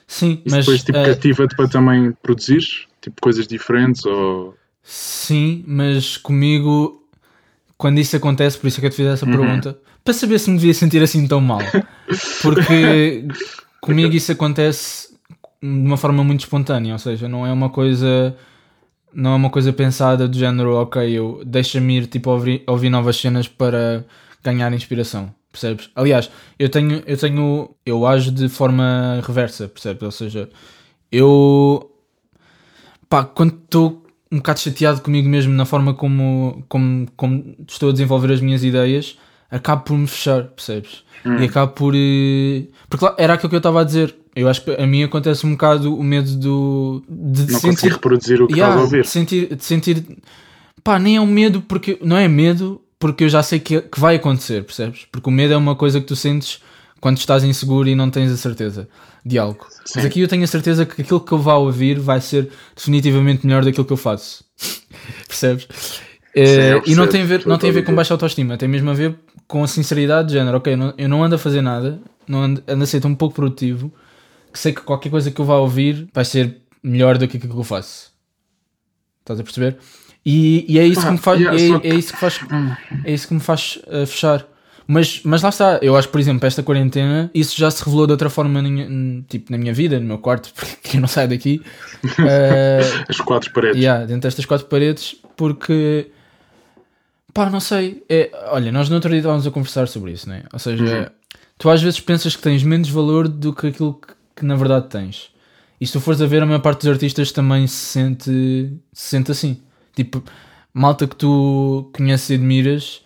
[0.07, 0.65] Sim, Isso mas.
[0.65, 4.57] depois tipo, eh, cativa-te para também produzires tipo coisas diferentes ou...
[4.81, 7.06] Sim, mas comigo,
[7.77, 9.31] quando isso acontece, por isso é que eu te fiz essa Uhum.
[9.31, 11.61] pergunta, para saber se me devia sentir assim tão mal.
[12.41, 13.25] Porque
[13.81, 15.09] comigo isso acontece
[15.61, 18.35] de uma forma muito espontânea, ou seja, não é uma coisa.
[19.13, 23.15] Não é uma coisa pensada do género, ok, eu deixa-me ir tipo, ouvir, ouvir novas
[23.17, 24.05] cenas para
[24.43, 25.89] ganhar inspiração, percebes?
[25.95, 30.03] Aliás, eu tenho, eu tenho, eu ajo de forma reversa, percebes?
[30.03, 30.49] Ou seja,
[31.11, 31.89] eu
[33.09, 37.91] pá, quando estou um bocado chateado comigo mesmo na forma como, como, como estou a
[37.91, 39.17] desenvolver as minhas ideias,
[39.49, 41.03] acabo por me fechar, percebes?
[41.39, 41.93] E acabo por.
[41.95, 44.15] eh, Porque lá, era aquilo que eu estava a dizer.
[44.35, 47.03] Eu acho que a mim acontece um bocado o medo do.
[47.09, 47.67] de não sentir.
[47.75, 49.01] conseguir reproduzir o que Yeah, estás a ouvir.
[49.03, 50.05] de sentir, de sentir.
[50.83, 51.97] Pá, nem é um medo, porque.
[52.01, 55.05] Não é medo, porque eu já sei que, que vai acontecer, percebes?
[55.11, 56.61] Porque o medo é uma coisa que tu sentes
[57.01, 58.87] quando estás inseguro e não tens a certeza
[59.27, 59.65] de algo.
[59.95, 60.07] Mas Sim.
[60.07, 63.63] aqui eu tenho a certeza que aquilo que eu vá ouvir vai ser definitivamente melhor
[63.63, 64.43] daquilo que eu faço.
[65.27, 65.65] percebes?
[66.35, 68.89] Uh, e não tem a ver, não tem a ver com baixa autoestima, tem mesmo
[68.89, 69.15] a ver
[69.47, 70.57] com a sinceridade de género.
[70.57, 73.35] Ok, não, eu não ando a fazer nada, não ando, ando a ser tão pouco
[73.35, 73.91] produtivo
[74.51, 77.53] que sei que qualquer coisa que eu vá ouvir vai ser melhor do que aquilo
[77.53, 78.11] que eu faço.
[79.21, 79.77] Estás a perceber?
[80.25, 82.71] E, e é isso que me faz, yeah, é, é, isso que faz, hum.
[83.03, 84.45] é isso que me faz uh, fechar.
[84.87, 88.07] Mas, mas lá está, eu acho que, por exemplo, esta quarentena, isso já se revelou
[88.07, 91.09] de outra forma na minha, tipo, na minha vida, no meu quarto, porque eu não
[91.09, 91.61] saio daqui.
[92.03, 93.81] Uh, As quatro paredes.
[93.81, 96.09] Yeah, dentro destas quatro paredes, porque
[97.33, 98.03] pá, não sei.
[98.09, 100.43] É, olha, nós no outro dia estávamos a conversar sobre isso, né?
[100.53, 101.05] Ou seja, uhum.
[101.57, 104.87] tu às vezes pensas que tens menos valor do que aquilo que, que, na verdade
[104.87, 105.29] tens.
[105.79, 108.31] E se tu fores a ver, a maior parte dos artistas também se sente,
[108.93, 109.61] se sente assim.
[109.95, 110.23] Tipo,
[110.73, 113.01] malta que tu conheces e admiras,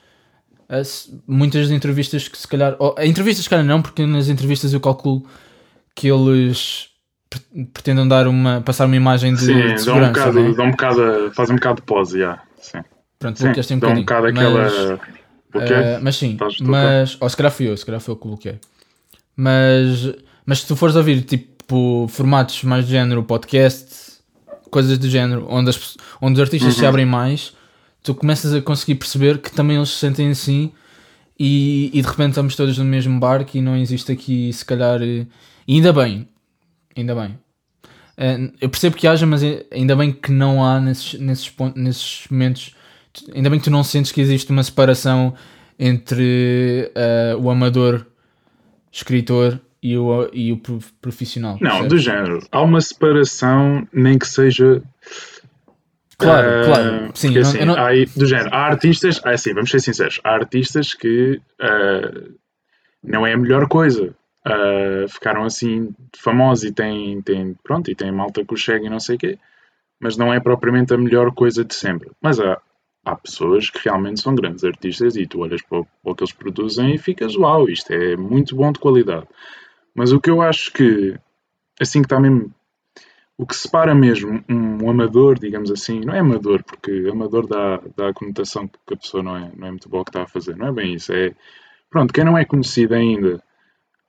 [1.27, 2.75] muitas entrevistas que se calhar.
[2.79, 5.25] Ou, entrevistas, se calhar não, porque nas entrevistas eu calculo
[5.95, 6.89] que eles
[7.73, 9.85] pretendam dar uma, passar uma imagem de, sim, de segurança.
[9.85, 10.53] Dão um bocado, né?
[10.55, 12.41] dão um bocado, fazem um bocado de pose, já.
[12.59, 12.81] Sim.
[13.19, 14.01] Pronto, bloqueaste um bocadinho.
[14.01, 14.63] Um bocado aquela.
[14.63, 17.17] Mas, uh, mas sim, mas.
[17.19, 18.59] Ou se calhar fui eu, se calhar foi eu que bloqueei.
[19.35, 20.13] Mas,
[20.45, 24.19] mas se tu fores ouvir tipo formatos mais de género, podcast,
[24.69, 26.79] coisas do género, onde, as, onde os artistas uhum.
[26.79, 27.53] se abrem mais,
[28.03, 30.71] tu começas a conseguir perceber que também eles se sentem assim
[31.39, 35.01] e, e de repente estamos todos no mesmo barco e não existe aqui, se calhar.
[35.01, 35.27] E
[35.67, 36.27] ainda bem,
[36.95, 37.37] ainda bem.
[38.17, 42.27] Uh, eu percebo que haja, mas ainda bem que não há nesses, nesses, pontos, nesses
[42.29, 42.75] momentos.
[43.33, 45.33] Ainda bem que tu não sentes que existe uma separação
[45.79, 48.05] entre uh, o amador
[48.91, 50.61] escritor e o, e o
[51.01, 51.57] profissional.
[51.59, 51.89] Não, percebes?
[51.89, 52.39] do género.
[52.51, 54.83] Há uma separação, nem que seja
[56.21, 57.11] Claro, uh, claro.
[57.13, 57.75] Sim, porque, assim, não...
[57.75, 62.33] há, do género, há artistas, ah, assim, vamos ser sinceros, há artistas que uh,
[63.03, 64.15] não é a melhor coisa.
[64.45, 68.89] Uh, ficaram assim famosos e têm, têm, pronto, e têm malta que os segue e
[68.89, 69.39] não sei o quê,
[69.99, 72.09] mas não é propriamente a melhor coisa de sempre.
[72.19, 72.59] Mas há,
[73.05, 76.23] há pessoas que realmente são grandes artistas e tu olhas para o, para o que
[76.23, 79.27] eles produzem e ficas, uau, isto é muito bom de qualidade.
[79.93, 81.15] Mas o que eu acho que,
[81.79, 82.51] assim que está mesmo
[83.41, 88.09] o que separa mesmo um, amador, digamos assim, não é amador, porque amador dá, dá
[88.09, 90.55] a conotação que a pessoa não é, não é muito boa que está a fazer,
[90.55, 91.11] não é bem isso.
[91.11, 91.31] É,
[91.89, 93.41] pronto, quem não é conhecido ainda,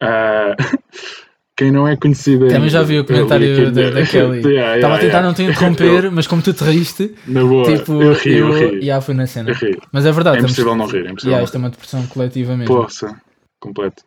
[0.03, 0.79] uh,
[1.57, 2.57] quem não é conhecido ainda.
[2.57, 4.37] Também já vi o comentário da, da Kelly.
[4.37, 5.23] Estava yeah, a tentar yeah.
[5.23, 8.71] não te interromper, mas como tu te riste, na boa, tipo, eu ri, eu, eu
[8.73, 8.81] ri.
[8.81, 9.51] Yeah, foi na cena.
[9.91, 10.37] Mas é verdade.
[10.37, 11.31] É impossível não rir, é impossível.
[11.31, 12.75] Yeah, isto é uma depressão coletiva mesmo.
[12.75, 13.19] Poxa,
[13.59, 14.03] completo.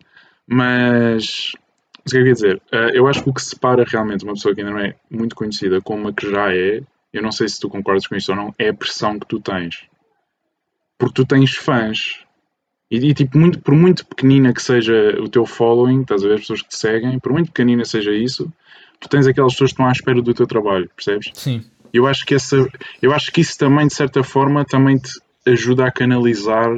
[0.47, 1.53] Mas
[2.05, 2.61] mas o que eu quero dizer?
[2.71, 5.35] Uh, eu acho que o que separa realmente uma pessoa que ainda não é muito
[5.35, 8.37] conhecida com uma que já é, eu não sei se tu concordas com isso ou
[8.37, 9.85] não, é a pressão que tu tens.
[10.99, 12.23] Porque tu tens fãs.
[12.91, 16.35] E, e, tipo, muito, por muito pequenina que seja o teu following, estás a ver
[16.35, 18.53] as pessoas que te seguem, por muito pequenina seja isso,
[18.99, 21.31] tu tens aquelas pessoas que estão à espera do teu trabalho, percebes?
[21.33, 21.63] Sim.
[21.91, 22.57] Eu acho que, essa,
[23.01, 25.11] eu acho que isso também, de certa forma, também te
[25.47, 26.69] ajuda a canalizar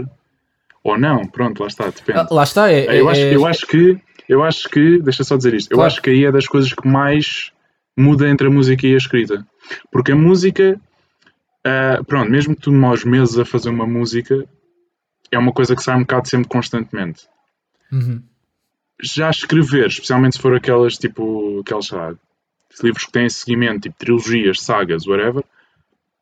[0.92, 2.20] ou não, pronto, lá está, depende.
[2.20, 3.36] Ah, lá está, é, eu, acho, é...
[3.36, 6.32] eu acho que eu acho que, deixa só dizer isto, eu acho que aí é
[6.32, 7.52] das coisas que mais
[7.96, 9.48] muda entre a música e a escrita.
[9.90, 10.80] Porque a música,
[11.66, 14.46] uh, pronto, mesmo que tu demores meses a fazer uma música,
[15.32, 17.26] é uma coisa que sai um bocado sempre constantemente.
[17.92, 18.22] Uhum.
[19.02, 22.14] Já escrever, especialmente se for aquelas tipo, aquelas, lá,
[22.84, 25.44] livros que têm seguimento, tipo trilogias, sagas, whatever,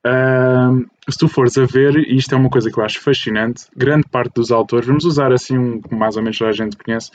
[0.05, 3.65] uh, se tu fores a ver, e isto é uma coisa que eu acho fascinante,
[3.75, 6.77] grande parte dos autores, vamos usar assim um que mais ou menos já a gente
[6.77, 7.11] conhece,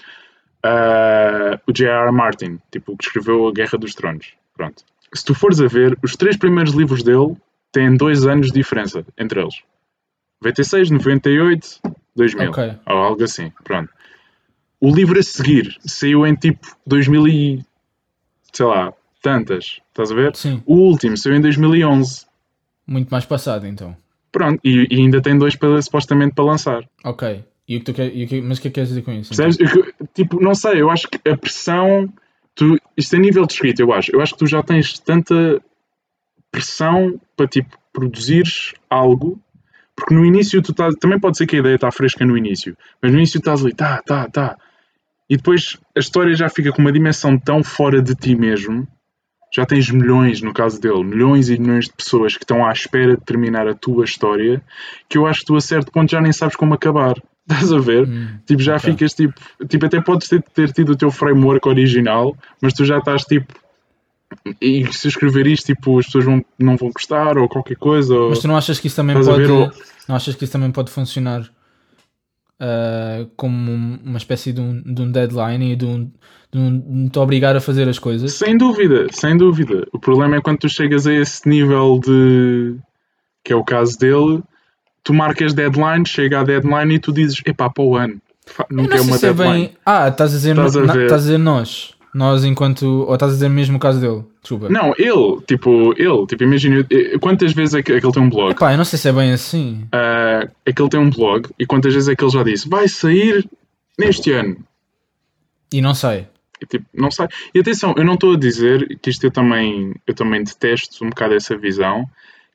[0.65, 2.13] uh, o J.R.R.
[2.13, 4.35] Martin, tipo, que escreveu A Guerra dos Tronos.
[4.57, 4.85] Pronto.
[5.13, 7.37] Se tu fores a ver, os três primeiros livros dele
[7.73, 9.63] têm dois anos de diferença entre eles.
[10.43, 11.81] 96, 98,
[12.17, 12.51] 2000.
[12.51, 12.75] Okay.
[12.87, 13.53] Ou algo assim.
[13.65, 13.91] Pronto.
[14.81, 17.65] O livro a seguir saiu em tipo 2000 e...
[18.53, 19.81] sei lá, tantas.
[19.89, 20.35] Estás a ver?
[20.35, 20.63] Sim.
[20.65, 22.27] O último saiu em 2011.
[22.91, 23.97] Muito mais passado, então.
[24.33, 24.61] Pronto.
[24.65, 26.83] E, e ainda tem dois para, supostamente para lançar.
[27.05, 27.45] Ok.
[27.69, 29.03] E o que tu quer, e o que, mas o que é que queres dizer
[29.03, 29.33] com isso?
[29.33, 29.49] Então?
[30.13, 32.13] Tipo, não sei, eu acho que a pressão.
[32.53, 34.11] Tu, isto é nível de escrita, eu acho.
[34.13, 35.63] Eu acho que tu já tens tanta
[36.51, 39.41] pressão para tipo produzires algo,
[39.95, 40.97] porque no início tu estás.
[40.97, 43.73] Também pode ser que a ideia está fresca no início, mas no início estás ali,
[43.73, 44.59] tá, tá, tá.
[45.29, 48.89] E depois a história já fica com uma dimensão tão fora de ti mesmo.
[49.53, 53.17] Já tens milhões, no caso dele, milhões e milhões de pessoas que estão à espera
[53.17, 54.63] de terminar a tua história,
[55.09, 57.15] que eu acho que tu a certo ponto já nem sabes como acabar.
[57.51, 58.07] Estás a ver?
[58.07, 58.93] Hum, tipo, já okay.
[58.93, 59.35] ficas tipo.
[59.69, 63.53] Tipo, até podes ter, ter tido o teu framework original, mas tu já estás tipo.
[64.61, 68.15] E se escrever isto, tipo, as pessoas vão, não vão gostar ou qualquer coisa.
[68.15, 69.51] Ou, mas tu não achas que isso também pode.
[69.51, 69.73] Ou...
[70.09, 71.51] Não achas que isso também pode funcionar
[72.61, 73.73] uh, como
[74.05, 76.11] uma espécie de um, de um deadline e de um,
[76.53, 78.33] de um de te obrigar a fazer as coisas?
[78.35, 79.87] Sem dúvida, sem dúvida.
[79.93, 82.77] O problema é quando tu chegas a esse nível de.
[83.45, 84.43] que é o caso dele
[85.03, 88.21] tu marcas deadline, chega a deadline e tu dizes, epá, para o ano.
[88.71, 89.67] Nunca não é uma sei se é deadline.
[89.69, 89.77] bem.
[89.87, 91.95] Ah, estás a dizer, Estás a na- estás a dizer nós.
[92.13, 92.85] Nós enquanto.
[93.07, 94.25] Ou estás a dizer mesmo o caso dele?
[94.41, 94.69] Desculpa.
[94.69, 96.87] Não, ele, tipo, ele, tipo, imagina,
[97.21, 98.51] quantas vezes é que, é que ele tem um blog?
[98.53, 99.87] Epá, eu não sei se é bem assim.
[99.93, 102.69] Ah, é que ele tem um blog e quantas vezes é que ele já disse,
[102.69, 103.49] vai sair
[103.99, 104.57] neste ano.
[105.73, 106.27] E não sei.
[106.61, 107.27] E, tipo, não sei.
[107.55, 111.11] E atenção, eu não estou a dizer que isto eu também, eu também detesto um
[111.11, 112.05] bocado essa visão,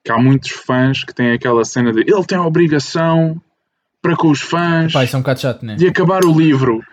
[0.04, 3.42] que há muitos fãs que têm aquela cena de ele tem a obrigação
[4.02, 5.76] para com os fãs Pá, isso é um bocado chato, né?
[5.76, 6.84] de acabar o livro.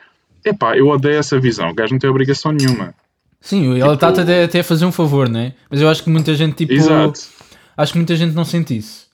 [0.45, 1.71] Epá, eu odeio essa visão.
[1.71, 2.95] O gajo não tem obrigação nenhuma.
[3.41, 5.53] Sim, ele está até, até a fazer um favor, né?
[5.71, 6.73] Mas eu acho que muita gente, tipo.
[6.73, 7.21] Exato.
[7.77, 9.07] Acho que muita gente não sente isso.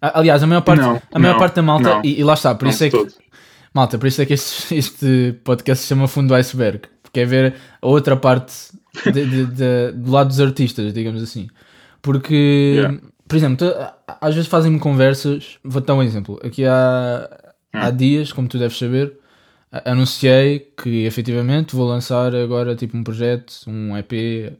[0.00, 2.04] Aliás, a maior parte, Não, a maior não, parte da malta, não.
[2.04, 2.96] e, e lá está, por Não isso é que.
[2.96, 3.12] todo.
[3.74, 6.82] Malta, por isso é que este, este podcast se chama Fundo do Iceberg.
[7.02, 8.52] Porque é ver a outra parte
[9.04, 11.48] de- de- de- do lado dos artistas, digamos assim.
[12.00, 12.98] Porque, Yeah.
[13.28, 15.58] por exemplo, tu- às vezes fazem-me conversas.
[15.62, 16.40] Vou-te dar um exemplo.
[16.42, 17.28] Aqui há,
[17.74, 17.96] há Hum.
[17.96, 19.12] dias, como tu deves saber,
[19.72, 24.52] anunciei que efetivamente vou lançar agora tipo um projeto, um EP,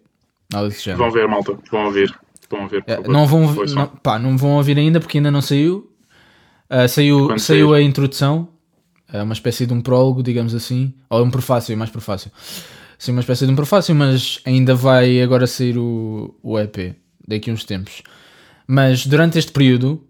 [0.53, 1.03] nada desse género.
[1.03, 1.59] Vão ver, malta.
[1.71, 2.15] Vão ouvir.
[2.49, 2.85] Vão ouvir.
[2.87, 5.91] É, não vão, não, pá, não vão ouvir ainda porque ainda não saiu.
[6.69, 7.81] Ah, saiu Quando saiu sair.
[7.81, 8.49] a introdução,
[9.13, 12.31] é uma espécie de um prólogo, digamos assim, ou um prefácio, é mais prefácio.
[12.97, 16.95] Sim, uma espécie de um prefácio, mas ainda vai agora sair o, o EP
[17.27, 18.03] daqui a uns tempos.
[18.67, 20.05] Mas durante este período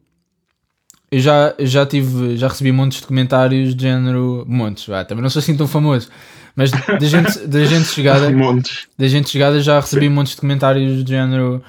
[1.10, 4.44] eu já, já tive, já recebi montes de comentários de género.
[4.48, 6.08] Montes, também não sou assim tão famoso,
[6.54, 8.86] mas da gente, da gente chegada Montes.
[8.98, 11.62] da gente chegada já recebi montes de comentários de género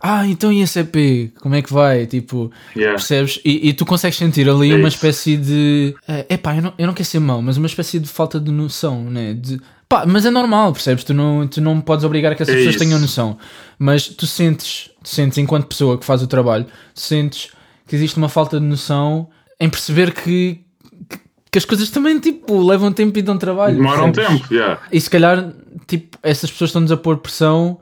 [0.00, 1.32] ah, então e esse EP?
[1.40, 2.06] Como é que vai?
[2.06, 2.96] Tipo, Yeah.
[2.96, 3.40] percebes?
[3.44, 4.96] E, e tu consegues sentir ali É uma isso.
[4.96, 8.08] espécie de é epá, eu não, eu não quero ser mau, mas uma espécie de
[8.08, 9.34] falta de noção, né?
[9.34, 11.02] De, pá, mas é normal, percebes?
[11.02, 12.84] Tu não, tu não podes obrigar que essas É pessoas isso.
[12.84, 13.38] tenham noção,
[13.76, 17.48] mas tu sentes, tu sentes enquanto pessoa que faz o trabalho, sentes
[17.88, 20.60] que existe uma falta de noção em perceber que,
[21.08, 21.18] que,
[21.50, 23.76] que as coisas também tipo levam tempo e dão trabalho.
[23.76, 24.42] Demora percebes?
[24.42, 24.54] tempo.
[24.54, 24.80] Yeah.
[24.92, 25.52] E se calhar,
[25.86, 27.80] tipo, essas pessoas estão-nos a pôr pressão,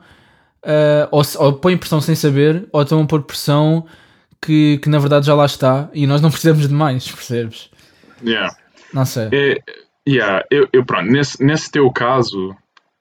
[0.63, 3.85] ah, ou, ou põem pressão sem saber, ou estão a pôr pressão
[4.41, 7.69] que, que na verdade já lá está e nós não precisamos de mais, percebes?
[8.25, 8.55] Yeah.
[8.93, 9.29] Não sei.
[9.31, 9.61] É,
[10.07, 12.55] yeah, eu, eu, pronto, nesse, nesse teu caso,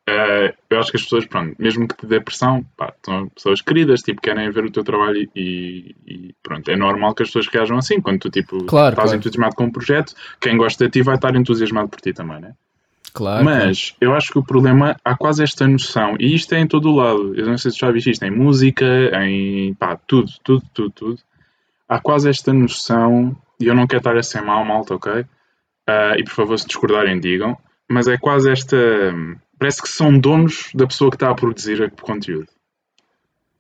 [0.08, 3.60] eh, eu acho que as pessoas, pronto, mesmo que te dê pressão, pá, são pessoas
[3.60, 7.48] queridas, tipo, querem ver o teu trabalho e, e pronto, é normal que as pessoas
[7.48, 9.18] reajam assim, quando tu, tipo, Claro, estás claro.
[9.18, 12.54] entusiasmado com um projeto, quem gosta de ti vai estar entusiasmado por ti também, né?
[13.12, 13.44] Claro.
[13.44, 16.90] Mas eu acho que o problema, há quase esta noção, e isto é em todo
[16.90, 18.84] o lado, eu não sei se já viste isto, em música,
[19.24, 21.18] em pá, tudo, tudo, tudo, tudo.
[21.88, 25.24] Há quase esta noção, e eu não quero estar a ser mal, malta, ok?
[25.86, 27.56] Ah, e por favor, se discordarem, digam,
[27.88, 28.76] mas é quase esta.
[29.58, 32.48] Parece que são donos da pessoa que está a produzir o conteúdo.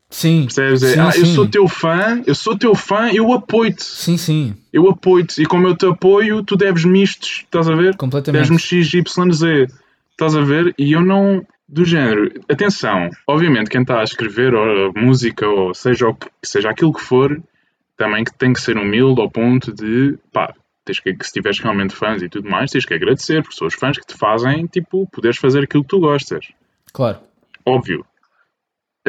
[0.08, 0.42] Sim.
[0.42, 0.82] Percebes?
[0.82, 1.34] É, Sim, ah, eu sim.
[1.34, 3.84] sou teu fã, eu sou teu fã, eu apoio-te.
[3.84, 4.54] Sim, sim.
[4.72, 5.42] Eu apoio-te.
[5.42, 7.96] E como eu te apoio, tu deves mistos, estás a ver?
[7.96, 8.42] Completamente.
[8.42, 9.66] Deves-me X, Y, Z.
[10.12, 10.74] Estás a ver?
[10.78, 11.44] E eu não.
[11.68, 12.32] Do género.
[12.48, 17.00] Atenção, obviamente, quem está a escrever, ou música, ou seja, o que, seja aquilo que
[17.00, 17.42] for,
[17.96, 20.16] também que tem que ser humilde ao ponto de.
[20.32, 20.54] pá,
[20.86, 23.74] tens que, se tiveres realmente fãs e tudo mais, tens que agradecer, porque são os
[23.74, 26.46] fãs que te fazem, tipo, poderes fazer aquilo que tu gostas.
[26.92, 27.18] Claro.
[27.64, 28.06] Óbvio.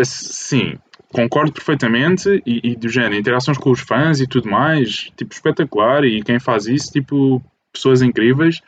[0.03, 0.77] Sim,
[1.13, 6.03] concordo perfeitamente e, e do género, interações com os fãs e tudo mais, tipo, espetacular
[6.03, 8.61] e quem faz isso, tipo, pessoas incríveis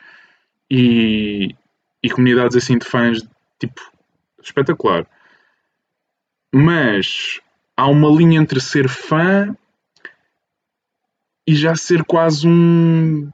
[0.70, 1.54] e,
[2.02, 3.18] e comunidades assim de fãs,
[3.58, 3.80] tipo,
[4.42, 5.04] espetacular.
[6.52, 7.40] Mas
[7.76, 9.54] há uma linha entre ser fã
[11.50, 13.28] e já ser quase um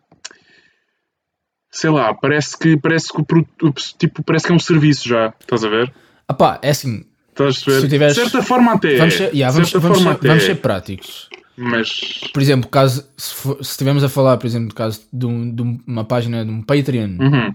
[1.70, 5.62] sei lá, parece que parece que o tipo, parece que é um serviço já, estás
[5.64, 5.92] a ver?
[6.28, 7.04] Ah pá, é assim.
[7.30, 7.80] Estás a?
[7.82, 8.96] Se tiveres- De certa forma até.
[8.96, 10.28] Vamos ser, yeah, vamos, vamos, ser, até.
[10.28, 11.28] vamos ser práticos.
[11.58, 12.20] Mas.
[12.32, 15.54] Por exemplo, caso se, for- se estivermos a falar, por exemplo, do caso de, um-
[15.54, 17.54] de uma página de um Patreon, Uhum,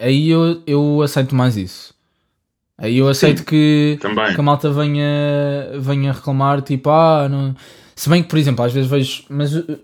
[0.00, 1.94] aí eu, eu aceito mais isso.
[2.76, 4.34] Aí eu aceito que, também.
[4.34, 5.06] que a malta venha,
[5.80, 7.54] venha reclamar, tipo, ah, não...
[7.98, 9.78] se bem que, por exemplo, às vezes vejo, mas uh,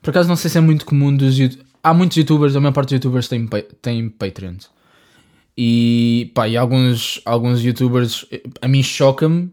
[0.00, 1.36] por acaso não sei se é muito comum dos.
[1.82, 4.70] Há muitos youtubers, a maior parte dos youtubers têm, pa- têm Patreons.
[5.56, 9.50] E pá, e alguns, alguns youtubers eh, a mim choca-me.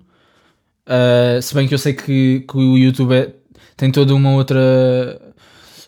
[0.88, 3.34] uh, se bem que eu sei que, que o YouTube é-
[3.76, 4.60] tem toda uma outra.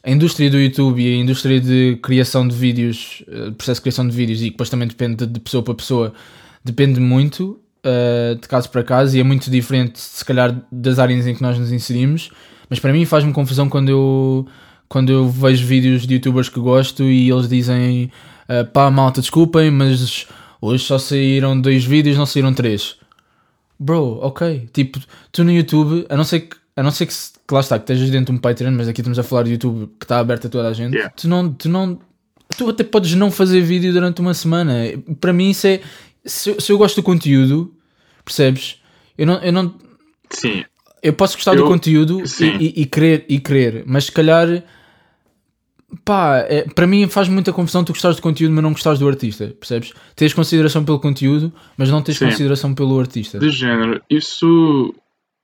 [0.04, 4.08] A indústria do YouTube e a indústria de criação de vídeos, eh, processo de criação
[4.08, 6.14] de vídeos, e depois também depende de pessoa para pessoa,
[6.64, 11.28] depende muito uh, de caso para caso e é muito diferente, se calhar, das áreas
[11.28, 12.32] em que nós nos inserimos.
[12.70, 14.48] Mas para mim faz-me confusão quando eu,
[14.88, 18.12] quando eu vejo vídeos de youtubers que gosto e eles dizem
[18.50, 20.28] uh, pá, malta, desculpem, mas
[20.62, 22.96] hoje só saíram dois vídeos, não saíram três.
[23.80, 24.70] Bro, ok.
[24.72, 25.00] Tipo,
[25.32, 27.84] tu no YouTube, a não ser que a não ser que, que lá está, que
[27.84, 30.48] estejas dentro de um Patreon, mas aqui estamos a falar de YouTube que está aberto
[30.48, 31.14] a toda a gente, Yeah.
[31.16, 32.00] tu não, tu não,
[32.58, 34.74] tu até podes não fazer vídeo durante uma semana.
[35.20, 35.82] Para mim isso é,
[36.26, 37.74] se, eu- se eu gosto do conteúdo,
[38.24, 38.82] percebes?
[39.18, 39.76] Eu não, eu não,
[40.30, 40.64] Sim,
[41.04, 42.58] eu posso gostar do Eu- conteúdo sim.
[42.60, 44.64] e, e, e querer, e querer, mas se calhar,
[46.06, 49.08] pá, é- para mim faz muita confusão tu gostares do conteúdo, mas não gostares do
[49.08, 49.94] artista, percebes?
[50.16, 52.26] Tens consideração pelo conteúdo, mas não tens Sim.
[52.28, 53.40] consideração pelo artista.
[53.40, 54.02] de género.
[54.10, 54.94] Isso.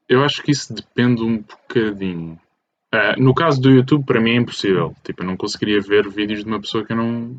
[0.10, 2.40] Eu acho que isso depende um bocadinho.
[2.94, 4.96] Ah, no caso do YouTube, para mim é impossível.
[5.04, 7.36] Tipo, eu não conseguiria ver vídeos de uma pessoa que eu não.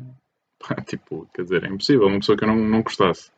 [0.87, 2.07] tipo, quer dizer, é impossível.
[2.07, 3.31] Uma pessoa que eu não, não gostasse.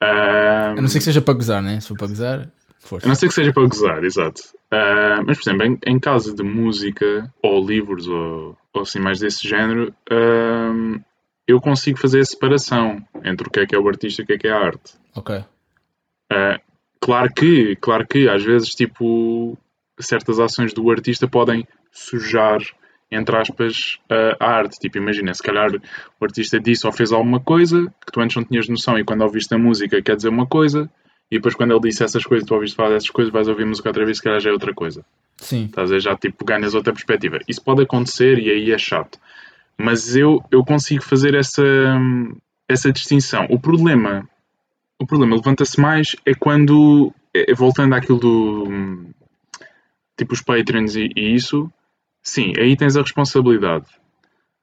[0.00, 1.80] Ah, A não ser que seja para gozar, né?
[1.80, 3.08] Se for para gozar, A força.
[3.08, 4.42] não ser que seja para gozar, exato.
[4.70, 9.20] Ah, mas, por exemplo, em, em caso de música, ou livros, ou, ou assim mais
[9.20, 9.94] desse género,
[11.46, 14.26] eu consigo fazer a separação entre o que é que é o artista e o
[14.26, 14.94] que é que é a arte.
[15.14, 15.44] Ok.
[16.30, 16.60] Ah,
[17.00, 19.56] claro que, claro que, às vezes, tipo,
[20.00, 22.60] certas ações do artista podem sujar,
[23.14, 23.98] entre aspas,
[24.40, 24.78] a arte.
[24.78, 25.70] Tipo, imagina, se calhar
[26.20, 29.22] o artista disse ou fez alguma coisa que tu antes não tinhas noção e quando
[29.22, 30.90] ouviste a música quer dizer uma coisa
[31.30, 33.66] e depois quando ele disse essas coisas, tu ouviste falar dessas coisas, vais ouvir a
[33.66, 35.04] música outra vez, se calhar já é outra coisa.
[35.36, 35.64] Sim.
[35.64, 35.98] Estás a?
[35.98, 37.38] Já tipo ganhas outra perspectiva.
[37.48, 39.18] Isso pode acontecer e aí é chato.
[39.76, 41.64] Mas eu, eu consigo fazer essa,
[42.68, 43.46] essa distinção.
[43.50, 44.28] O problema,
[44.98, 49.04] o problema levanta-se mais é quando, é- voltando àquilo do
[50.16, 51.68] tipo os Patreons e, e isso,
[52.24, 53.86] sim, aí tens a responsabilidade.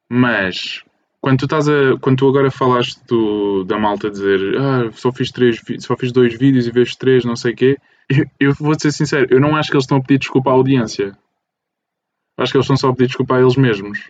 [0.09, 0.83] Mas
[1.21, 5.31] quando tu estás a, quando tu agora falaste do, da malta dizer ah, só fiz
[5.31, 7.77] três, só fiz dois vídeos e vejo três, não sei o quê,
[8.09, 10.53] eu, eu vou-te ser sincero, eu não acho que eles estão a pedir desculpa à
[10.53, 11.15] audiência.
[12.37, 14.09] Acho que eles estão só a pedir desculpa a eles mesmos.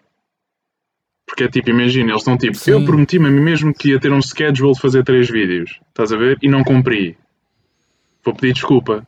[1.28, 2.72] Porque é tipo, imagina, eles estão tipo, Sim.
[2.72, 6.12] eu prometi-me a mim mesmo que ia ter um schedule de fazer três vídeos, estás
[6.14, 6.38] a ver?
[6.42, 7.18] E não cumpri.
[8.24, 9.06] Vou pedir desculpa.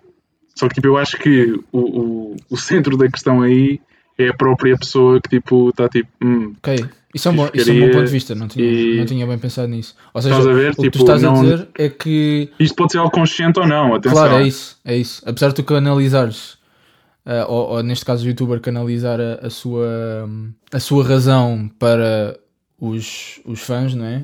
[0.56, 3.79] Só que tipo, eu acho que o, o, o centro da questão aí
[4.17, 6.86] é a própria pessoa que tipo está tipo, hum, Ok.
[7.15, 8.34] Isso é um bom, isso é um bom ponto de vista.
[8.34, 9.95] Não tinha, E- não tinha bem pensado nisso.
[10.15, 10.71] Ou seja, Estás a ver?
[10.71, 13.60] o que Tipo, tu estás a não- dizer é que isto pode ser algo consciente
[13.60, 14.17] ou não, atenção.
[14.17, 15.21] Claro, é isso, é isso.
[15.23, 16.58] Apesar de tu canalizares,
[17.23, 20.28] ah, ou, ou neste caso o youtuber canalizar a, a sua,
[20.71, 22.36] a sua razão para
[22.82, 24.23] os, os fãs, não é?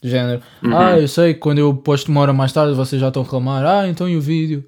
[0.00, 0.76] Do género, Uhum.
[0.78, 3.24] ah, eu sei que quando eu posto uma hora mais tarde vocês já estão a
[3.24, 4.64] reclamar, ah, então e o vídeo?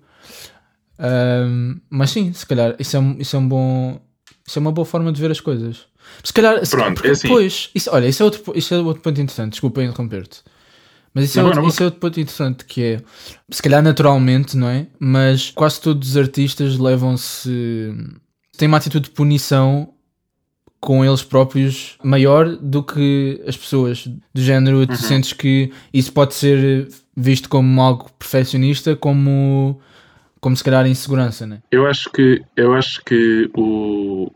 [0.98, 4.00] Ahm, mas sim, se calhar isso é, um- isso é um bom.
[4.50, 5.86] Isso é uma boa forma de ver as coisas.
[6.24, 7.28] Se calhar, se Pronto, é assim.
[7.28, 10.40] depois, isso, olha, isso é, outro, isso é outro ponto interessante, desculpa interromper-te.
[11.14, 11.70] Mas isso, é Não, outro, não, não.
[11.72, 13.00] isso é outro ponto interessante que é,
[13.48, 14.88] se calhar naturalmente, não é?
[14.98, 17.94] Mas quase todos os artistas levam-se.
[18.58, 19.94] têm uma atitude de punição
[20.80, 24.84] com eles próprios maior do que as pessoas do género.
[24.84, 29.80] Tu sentes que isso pode ser visto como algo perfeccionista, como,
[30.40, 31.60] como se calhar insegurança, né?
[31.70, 34.32] Eu acho que, eu acho que o,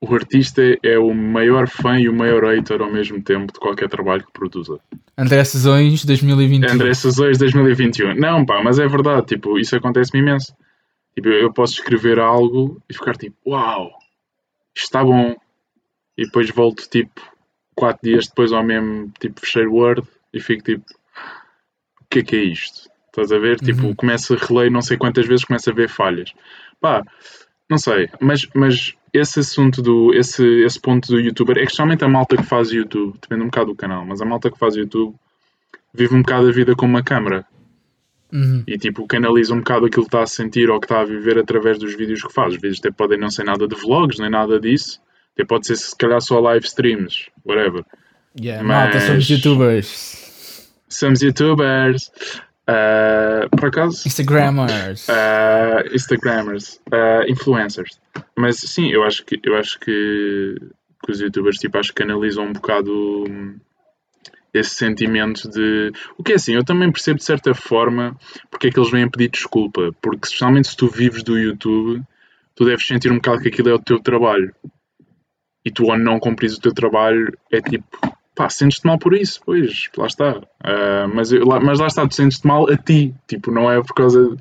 [0.00, 3.88] o artista é o maior fã e o maior hater ao mesmo tempo de qualquer
[3.88, 4.78] trabalho que produza.
[5.16, 6.72] André Sezões 2021.
[6.72, 8.14] André Sazões 2021.
[8.14, 10.54] Não, pá, mas é verdade, tipo, isso acontece-me imenso.
[11.14, 13.90] Tipo, eu posso escrever algo e ficar tipo, uau,
[14.74, 15.34] isto está bom.
[16.16, 17.20] E depois volto, tipo,
[17.74, 20.84] quatro dias depois ao mesmo, tipo, fechei o Word e fico tipo,
[22.00, 22.88] o que é que é isto?
[23.06, 23.58] Estás a ver?
[23.58, 26.32] Tipo, começo a reler não sei quantas vezes, começo a ver falhas.
[26.80, 27.02] Pá,
[27.68, 32.04] não sei, mas, mas esse assunto do, esse, esse ponto do youtuber, é que especialmente
[32.04, 34.76] a malta que faz YouTube, depende um bocado do canal, mas a malta que faz
[34.76, 35.14] YouTube
[35.94, 37.44] vive um bocado a vida com uma câmera
[38.30, 38.62] Uhum.
[38.66, 41.38] e tipo canaliza um bocado aquilo que está a sentir ou que está a viver
[41.38, 42.52] através dos vídeos que faz.
[42.52, 45.00] Os vídeos até podem não ser nada de vlogs, nem nada disso,
[45.34, 47.82] até pode ser se calhar só live streams, whatever.
[48.38, 50.70] Yeah, Mas- Malta, somos youtubers.
[50.90, 52.10] Somos youtubers,
[52.68, 55.08] ah, por acaso, Instagrammers.
[55.08, 57.98] ah, Instagrammers, ah, influencers.
[58.36, 60.54] Mas sim, eu acho que eu acho que,
[61.02, 63.24] que os youtubers tipo, acho que canalizam um bocado
[64.52, 65.92] esse sentimento de.
[66.18, 68.14] O que é assim, eu também percebo de certa forma
[68.50, 69.90] porque é que eles vêm a pedir desculpa.
[70.02, 72.02] Porque especialmente se tu vives do YouTube,
[72.54, 74.54] tu deves sentir um bocado que aquilo é o teu trabalho.
[75.64, 78.17] E tu ao não cumpris o teu trabalho é tipo.
[78.38, 80.40] Pá, sentes-te mal por isso, pois, lá está.
[80.62, 83.12] Ah, mas, eu- lá, mas lá está, tu sentes-te mal a ti.
[83.26, 84.36] Tipo, não é por causa.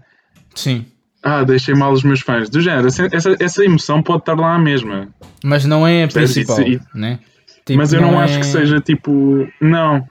[0.53, 0.85] Sim.
[1.23, 2.47] Ah, deixei mal os meus fãs.
[2.47, 3.07] Do género, essa,
[3.39, 5.09] essa, emoção pode estar lá à mesma.
[5.43, 7.17] Mas não é a principal, Isso- né?
[7.65, 9.47] Tipo, mas eu não, é- acho que seja tipo.
[9.59, 10.07] Não.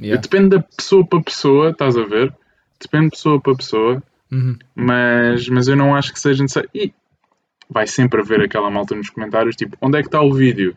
[0.00, 0.20] Yeah.
[0.20, 2.34] Depende da pessoa para pessoa, estás a ver?
[2.82, 4.02] Depende de pessoa para pessoa.
[4.32, 4.56] Uhum.
[4.74, 6.68] Mas, mas eu não acho que seja necessário.
[6.74, 6.92] E
[7.70, 10.74] vai sempre haver aquela malta nos comentários, tipo, onde é que está o vídeo?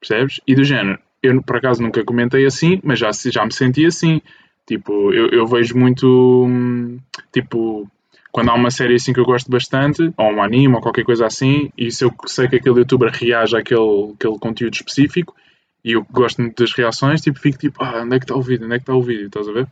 [0.00, 0.40] Percebes?
[0.46, 4.20] E do género, eu por acaso nunca comentei assim, mas já, já me senti assim.
[4.66, 6.98] Tipo, eu, eu vejo muito, hum,
[7.32, 7.88] tipo,
[8.30, 11.24] quando há uma série assim que eu gosto bastante, ou um anime, ou qualquer coisa
[11.26, 15.34] assim, e se eu sei que aquele youtuber reage àquele, àquele conteúdo específico,
[15.82, 18.42] e eu gosto muito das reações, tipo, fico tipo, ah, onde é que está o
[18.42, 18.66] vídeo?
[18.66, 19.26] Onde é que está o vídeo?
[19.28, 19.66] Estás a ver?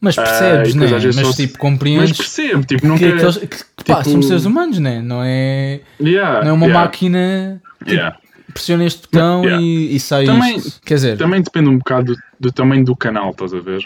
[0.00, 0.86] Mas percebes, Ah, né?
[1.16, 3.06] Mas só- tipo, Mas compreendes percebo, tipo, que, nunca.
[3.08, 5.02] aqueles, que, que, pá, tipo- somos seres humanos, né?
[5.02, 7.60] Não é, Yeah, não é uma yeah, máquina.
[7.88, 8.16] yeah.
[8.52, 9.62] Pressiona este botão Yeah.
[9.62, 10.80] e, e sai Também- isto.
[10.82, 13.82] Quer dizer, Também depende um bocado do, do tamanho do canal, estás a ver?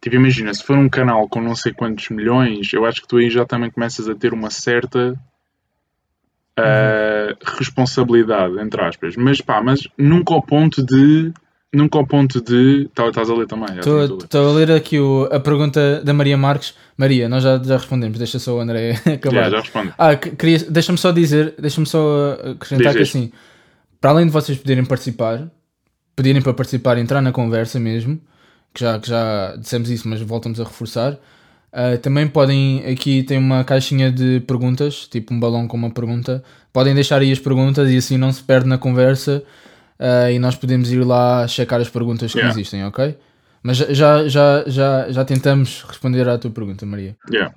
[0.00, 3.16] Tipo, imagina, se for um canal com não sei quantos milhões, eu acho que tu
[3.16, 5.14] aí já também começas a ter uma certa
[6.56, 9.16] ah, responsabilidade, entre aspas.
[9.16, 11.32] Mas pá, mas nunca ao ponto de.
[11.72, 12.88] Nunca ao ponto de.
[12.94, 13.68] Tá- Estás a ler também?
[13.78, 14.70] estou a ler.
[14.72, 16.74] aqui o- a pergunta da Maria Marques.
[16.96, 19.34] Maria, nós já, já respondemos, deixa só o André acabar.
[19.36, 19.94] Yeah, já respondo.
[19.98, 23.32] Ah, que- queria, deixa-me só dizer, deixa-me só uh, acrescentar Diz, que assim,
[24.00, 25.50] para além de vocês poderem participar,
[26.16, 28.20] pedirem para participar, entrar na conversa mesmo,
[28.74, 31.12] que já, que já dissemos isso, mas voltamos a reforçar.
[31.14, 36.42] uh, também podem, aqui tem uma caixinha de perguntas, tipo um balão com uma pergunta.
[36.72, 39.42] Podem deixar aí as perguntas e assim não se perde na conversa
[39.98, 42.52] uh, e nós podemos ir lá checar as perguntas que Yeah.
[42.52, 43.16] existem, ok?
[43.62, 47.16] Mas já, já, já, já, tentamos responder à tua pergunta, Maria.
[47.32, 47.54] Yeah.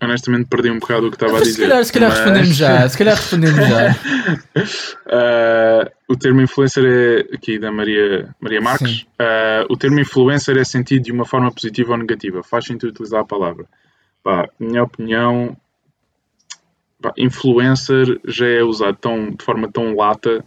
[0.00, 1.62] Honestamente, perdi um bocado o que estava a Mas dizer.
[1.62, 3.96] se calhar, se calhar mas- respondemos já, se calhar respondemos já.
[5.06, 9.06] Ah, o termo influencer é aqui da Maria, Maria Marques.
[9.18, 12.42] Ah, o termo influencer é sentido de uma forma positiva ou negativa.
[12.42, 13.66] Faz sentido utilizar a palavra.
[14.22, 15.56] Pá, minha opinião,
[17.00, 20.44] pá, influencer já é usado tão, de forma tão lata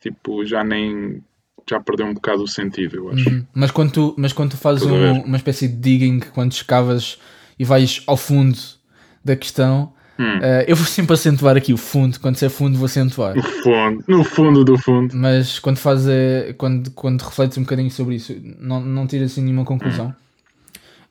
[0.00, 1.22] que tipo, já nem
[1.68, 3.28] já perdeu um bocado o sentido, eu acho.
[3.28, 3.46] Uhum.
[3.54, 7.18] Mas quando tu, mas quando tu fazes um- uma espécie de digging, quando escavas
[7.62, 8.58] e vais ao fundo
[9.24, 10.40] da questão, Hum.
[10.42, 13.34] eh, eu vou sempre acentuar aqui o fundo, quando se é fundo vou acentuar.
[13.36, 15.14] No fundo, no fundo do fundo.
[15.16, 19.42] Mas quando fazes, eh, quando, quando refletes um bocadinho sobre isso, não, não tiras assim
[19.42, 20.12] nenhuma conclusão.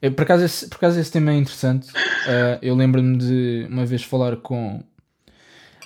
[0.02, 1.88] Eh, Por acaso, esse, por acaso esse tema é interessante.
[2.28, 4.82] Eh, eu lembro-me de uma vez falar com.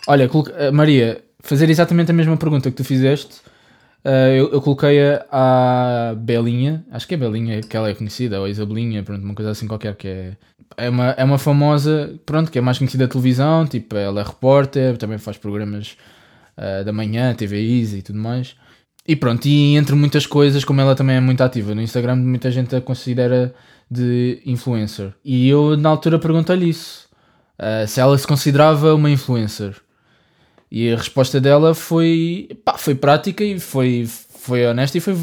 [0.08, 0.28] Olha,
[0.72, 3.36] Maria, fazer exatamente a mesma pergunta que tu fizeste.
[4.08, 8.46] Eh, eu, eu coloquei-a à Belinha, acho que é Belinha que ela é conhecida, ou
[8.46, 10.36] Isabelinha, pronto, uma coisa assim qualquer que é.
[10.76, 14.24] É uma, é uma famosa, pronto, que é mais conhecida da televisão, tipo, ela é
[14.24, 15.96] repórter, também faz programas
[16.56, 18.56] eh, da manhã, TV Easy e tudo mais.
[19.06, 22.50] E pronto, e entre muitas coisas, como ela também é muito ativa no Instagram, muita
[22.50, 23.54] gente a considera
[23.90, 25.12] de influencer.
[25.24, 27.08] E eu na altura perguntei-lhe isso,
[27.58, 29.74] eh, se ela se considerava uma influencer.
[30.70, 34.06] E a resposta dela foi, pá, foi prática e foi,
[34.40, 35.16] foi honesta e foi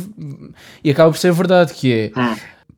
[0.84, 2.36] e acaba por ser verdade, que é Hum.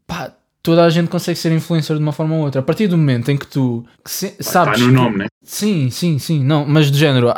[0.07, 2.61] pá, toda a gente consegue ser influencer de uma forma ou outra.
[2.61, 5.27] A partir do momento em que tu se- sabes Está no que- nome, né?
[5.43, 6.43] Sim, sim, sim.
[6.43, 7.31] Não, mas do género,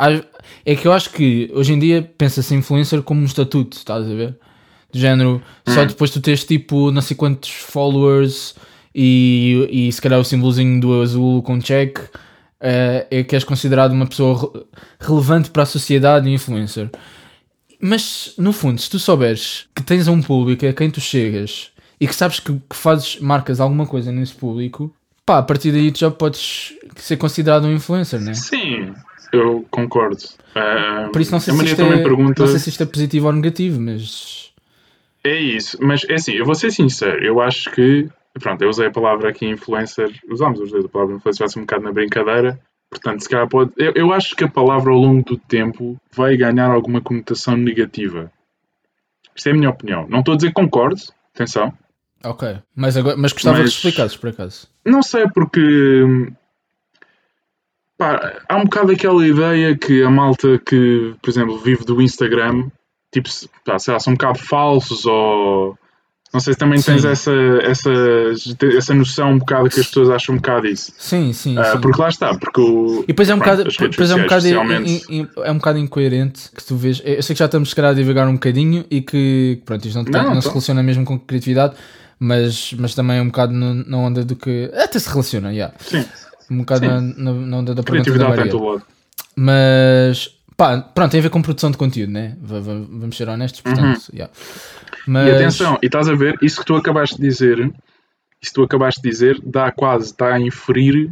[0.64, 4.14] é que eu acho que hoje em dia pensa-se influencer como um estatuto, estás a
[4.14, 4.38] ver?
[4.90, 8.54] Do género, só depois tu tens tipo não sei quantos followers
[8.94, 11.98] e, e se calhar o símbolozinho do azul com check
[12.60, 14.64] eh, é que és considerado uma pessoa re-
[15.00, 16.90] relevante para a sociedade e influencer.
[17.80, 22.06] Mas no fundo, se tu souberes que tens um público a quem tu chegas e
[22.06, 24.92] que sabes que, que fazes, marcas alguma coisa nesse público,
[25.24, 28.34] pá, a partir daí tu já podes ser considerado um influencer, né?
[28.34, 28.92] Sim,
[29.32, 30.18] eu concordo.
[30.54, 32.40] Ah, Por isso não sei, se isto, é, pergunta.
[32.42, 34.50] não sei se isto é positivo ou negativo, mas
[35.22, 38.86] É isso, mas é assim, eu vou ser sincero, eu acho que, pronto, eu usei
[38.88, 42.58] a palavra aqui influencer, usámos os dois a palavra influencer, ser um bocado na brincadeira,
[42.90, 46.36] portanto, se calhar pode, eu, eu acho que a palavra ao longo do tempo vai
[46.36, 48.30] ganhar alguma conotação negativa.
[49.34, 50.06] Isto é a minha opinião.
[50.08, 51.00] Não estou a dizer que concordo,
[51.34, 51.72] atenção,
[52.24, 52.58] ok.
[52.74, 54.68] Mas, agora, mas gostava Mas- de explicasses por acaso.
[54.84, 56.32] não sei porque.
[57.96, 62.70] Pá, há um bocado aquela ideia que a malta que, por exemplo, vive do Instagram,
[63.12, 63.28] tipo,
[63.64, 65.76] pá, sei lá, são um bocado falsos ou.
[66.32, 67.08] Não sei se também tens Sim.
[67.08, 67.90] essa, essa,
[68.76, 70.92] essa noção um bocado que as pessoas acham um bocado isso.
[70.98, 71.80] Sim, sim, Ah, sim.
[71.80, 73.02] porque lá está, porque o.
[73.04, 75.78] E depois é um bocado, depois é um bocado, especialmente- in- in- é um bocado
[75.78, 77.00] incoerente que tu vês.
[77.02, 79.96] Eu sei que já estamos se calhar a divagar um bocadinho e que pronto, isto
[79.96, 81.74] não, Não, não se relaciona mesmo com criatividade,
[82.20, 84.70] mas, mas também é um bocado no- na onda do que.
[84.74, 85.72] Até se relaciona, yeah.
[85.80, 86.04] Sim,
[86.50, 88.54] Um bocado na, na, na onda da pergunta da em Maria.
[88.54, 88.82] lado.
[89.34, 92.36] Mas pá, pronto, tem a ver com produção de conteúdo, né?
[92.42, 92.60] V-
[92.90, 94.30] Vamos ser honestos, portanto, yeah.
[95.08, 95.26] Mas.
[95.26, 97.58] E atenção, e estás a ver, isso que tu acabaste de dizer,
[98.42, 101.10] isso que tu acabaste de dizer, dá quase, está a inferir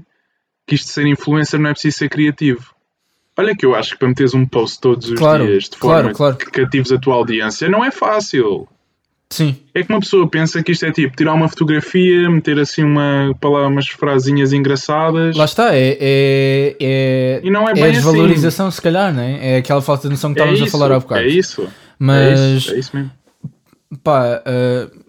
[0.67, 2.75] que isto de ser influencer não é preciso ser criativo.
[3.39, 6.03] Olha que eu acho que para meteres um post todos os Claro, dias de claro,
[6.05, 6.37] forma claro.
[6.37, 8.67] que catives a tua audiência não é fácil.
[9.29, 12.85] Sim, É que uma pessoa pensa que isto é tipo tirar uma fotografia, meter assim
[12.85, 17.83] uma palavra, umas frasinhas engraçadas lá está, é, é, é, e não é é bem
[17.83, 17.95] a assim.
[17.95, 19.39] desvalorização, se calhar, né?
[19.43, 21.21] É aquela falta de noção que É estávamos a isso, falar há bocado.
[21.23, 21.69] É isso.
[21.99, 23.11] Mas É isso, é isso mesmo.
[24.03, 25.05] Pá, uh,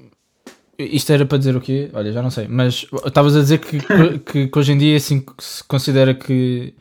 [0.78, 1.90] Isto era para dizer o quê?
[1.94, 2.48] Olha, já não sei.
[2.48, 3.80] Mas estavas a dizer que,
[4.20, 6.74] que, que, hoje em dia assim, se considera que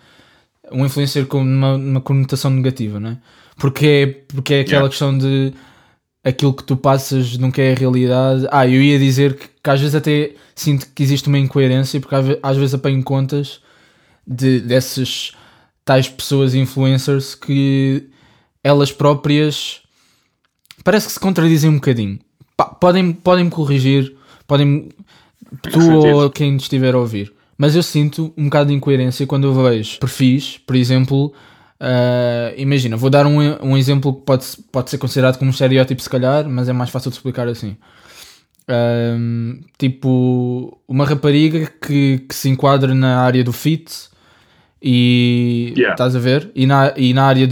[0.70, 3.18] um influencer com uma, uma conotação negativa, não é?
[3.56, 4.88] Porque é, porque é aquela yeah.
[4.88, 5.52] questão de
[6.22, 8.46] aquilo que tu passas nunca é a realidade.
[8.50, 12.14] Ah, eu ia dizer que, que às vezes até sinto que existe uma incoerência, porque
[12.14, 13.60] às, às vezes apanho contas
[14.26, 15.32] de, dessas
[15.84, 18.10] tais pessoas influencers que
[18.62, 19.82] elas próprias
[20.86, 22.20] parece que se contradizem um bocadinho.
[22.80, 24.14] podem, podem me corrigir,
[24.46, 24.88] podem
[25.60, 27.32] tu ou quem estiver a ouvir.
[27.58, 31.34] Mas eu sinto um bocado de incoerência quando eu vejo perfis, por exemplo,
[31.80, 36.00] uh, imagina, vou dar um, um exemplo que pode, pode ser considerado como um estereótipo
[36.00, 37.76] se calhar, mas é mais fácil de explicar assim.
[38.68, 43.90] Uh, tipo, uma rapariga que, que se enquadra na área do fit
[44.82, 45.94] e yeah.
[45.94, 46.50] estás a ver?
[46.54, 47.46] E na, e na área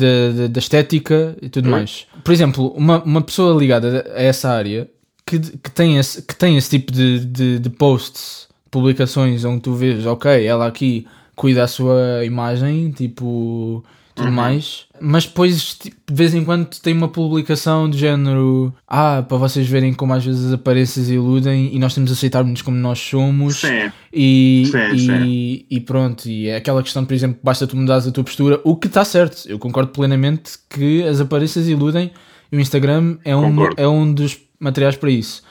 [0.48, 1.72] da estética e tudo uhum.
[1.72, 2.06] mais.
[2.22, 4.88] Por exemplo, uma, uma pessoa ligada a essa área
[5.26, 9.74] que, que, tem, esse, que tem esse tipo de, de, de posts, publicações onde tu
[9.74, 13.84] vês, ok, ela aqui cuida a sua imagem, tipo
[14.14, 14.34] tudo uhum.
[14.34, 14.86] mais.
[15.00, 19.66] Mas depois, tipo, de vez em quando, tem uma publicação do género: Ah, para vocês
[19.66, 23.60] verem como às vezes as aparências iludem e nós temos de aceitar-nos como nós somos.
[23.60, 23.90] Sim.
[24.12, 25.66] E, sim, e, sim.
[25.70, 26.28] e, pronto.
[26.28, 29.04] E é aquela questão, por exemplo, basta tu mudares a tua postura, o que está
[29.04, 29.48] certo.
[29.48, 32.12] Eu concordo plenamente que as aparências iludem
[32.52, 35.42] e o Instagram é um, é um dos materiais para isso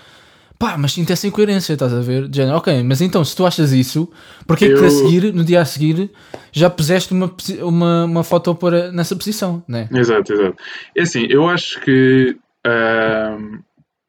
[0.64, 2.30] pá, mas sinto essa incoerência, estás a ver?
[2.30, 4.09] De género, ok, mas então se tu achas isso,
[4.47, 6.09] porque é que a seguir, no dia a seguir,
[6.53, 9.89] já puseste uma, uma, uma foto para, nessa posição, né?
[9.93, 10.55] Exato, exato.
[10.95, 13.59] É assim, eu acho que uh,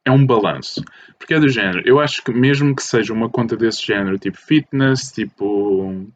[0.05, 0.85] é um balanço.
[1.19, 4.39] Porque é do género, eu acho que mesmo que seja uma conta desse género, tipo
[4.39, 6.07] fitness, tipo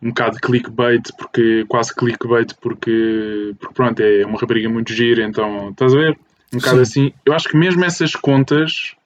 [0.00, 5.24] um bocado de clickbait, porque quase clickbait, porque, porque pronto, é uma rapariga muito gira,
[5.24, 6.18] então estás a ver?
[6.54, 6.82] Um bocado Sim.
[6.82, 7.12] assim.
[7.26, 8.96] Eu acho que mesmo essas contas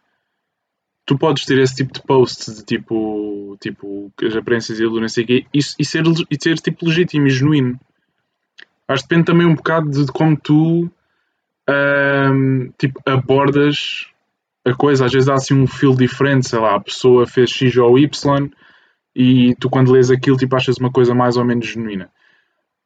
[1.12, 5.24] tu podes ter esse tipo de posts de tipo, tipo as aparências e não sei
[5.24, 7.78] o quê, e, e, ser, e ser tipo legítimo e genuíno.
[8.88, 10.90] Acho que depende também um bocado de como tu
[11.68, 14.08] um, tipo, abordas
[14.64, 15.06] a coisa.
[15.06, 18.50] Às vezes há assim um feel diferente, sei lá, a pessoa fez X ou Y
[19.14, 22.10] e tu quando lês aquilo tipo, achas uma coisa mais ou menos genuína.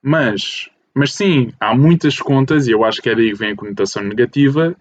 [0.02, 3.56] Mas, mas sim, há muitas contas, e eu acho que é daí que vem a
[3.56, 4.76] conotação negativa,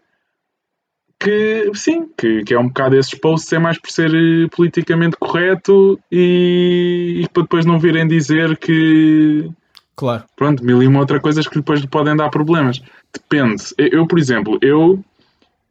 [1.20, 5.18] que sim, que, que é um bocado esses posts é mais por ser eh, politicamente
[5.18, 9.50] correto e, e para depois não virem dizer que
[9.96, 12.82] claro pronto, mil e uma outra coisas que depois lhe podem dar problemas.
[13.14, 13.64] Depende.
[13.78, 15.04] Eu, por exemplo, eu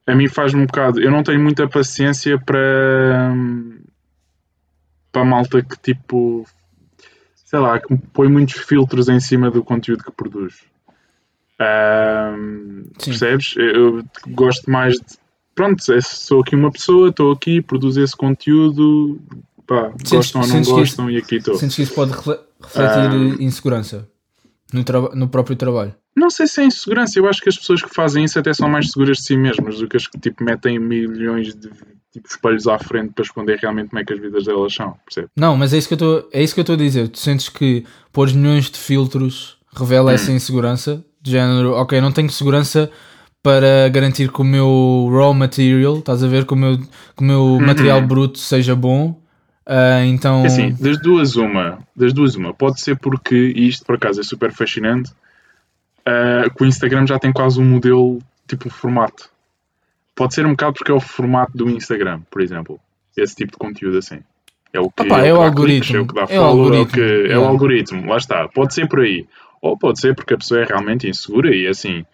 [0.07, 3.32] a mim faz-me um bocado, eu não tenho muita paciência para
[5.12, 6.47] para a malta que tipo
[7.55, 10.64] sei lá, que põe muitos filtros em cima do conteúdo que produz.
[11.61, 13.55] Um, percebes?
[13.57, 15.24] Eu gosto mais de
[15.55, 19.21] pronto, é, sou aqui uma pessoa, estou aqui, produzo esse conteúdo,
[19.67, 21.55] pá, sentes, gostam ou não gostam isso, e aqui estou.
[21.57, 24.09] Sentes que isso pode refletir um, insegurança
[24.73, 24.85] no,
[25.15, 25.95] no próprio trabalho?
[26.17, 28.69] Não sei se é insegurança, eu acho que as pessoas que fazem isso até são
[28.69, 31.71] mais seguras de si mesmas do que as que tipo, metem milhões de
[32.13, 35.29] tipo, espelhos à frente para esconder realmente como é que as vidas delas são, percebe?
[35.37, 36.19] Não, mas é isso que eu
[36.63, 37.09] estou é a dizer.
[37.09, 40.15] Tu sentes que pôr milhões de filtros revela hum.
[40.15, 41.05] essa insegurança?
[41.21, 42.91] De género, ok, não tenho segurança
[43.45, 47.24] para garantir que o meu raw material, estás a ver, que o meu, que o
[47.24, 47.61] meu uhum.
[47.61, 49.11] material bruto seja bom.
[49.66, 50.45] Uh, então...
[50.45, 54.24] É assim, das duas uma, das duas uma, pode ser porque isto por acaso é
[54.24, 55.11] super fascinante,
[56.09, 58.18] uh, que o Instagram já tem quase um modelo
[58.49, 59.28] tipo formato.
[60.14, 62.80] Pode ser um bocado porque é o formato do Instagram, por exemplo.
[63.14, 64.20] Esse tipo de conteúdo assim.
[64.72, 65.84] É o que, Opa, é, é o algoritmo.
[65.84, 67.32] Cliques, é o que dá é follow, o é o, que, é.
[67.32, 68.49] é o algoritmo, lá está.
[68.49, 69.26] Pode ser por aí.
[69.61, 72.07] Ou pode ser porque a pessoa é realmente insegura e assim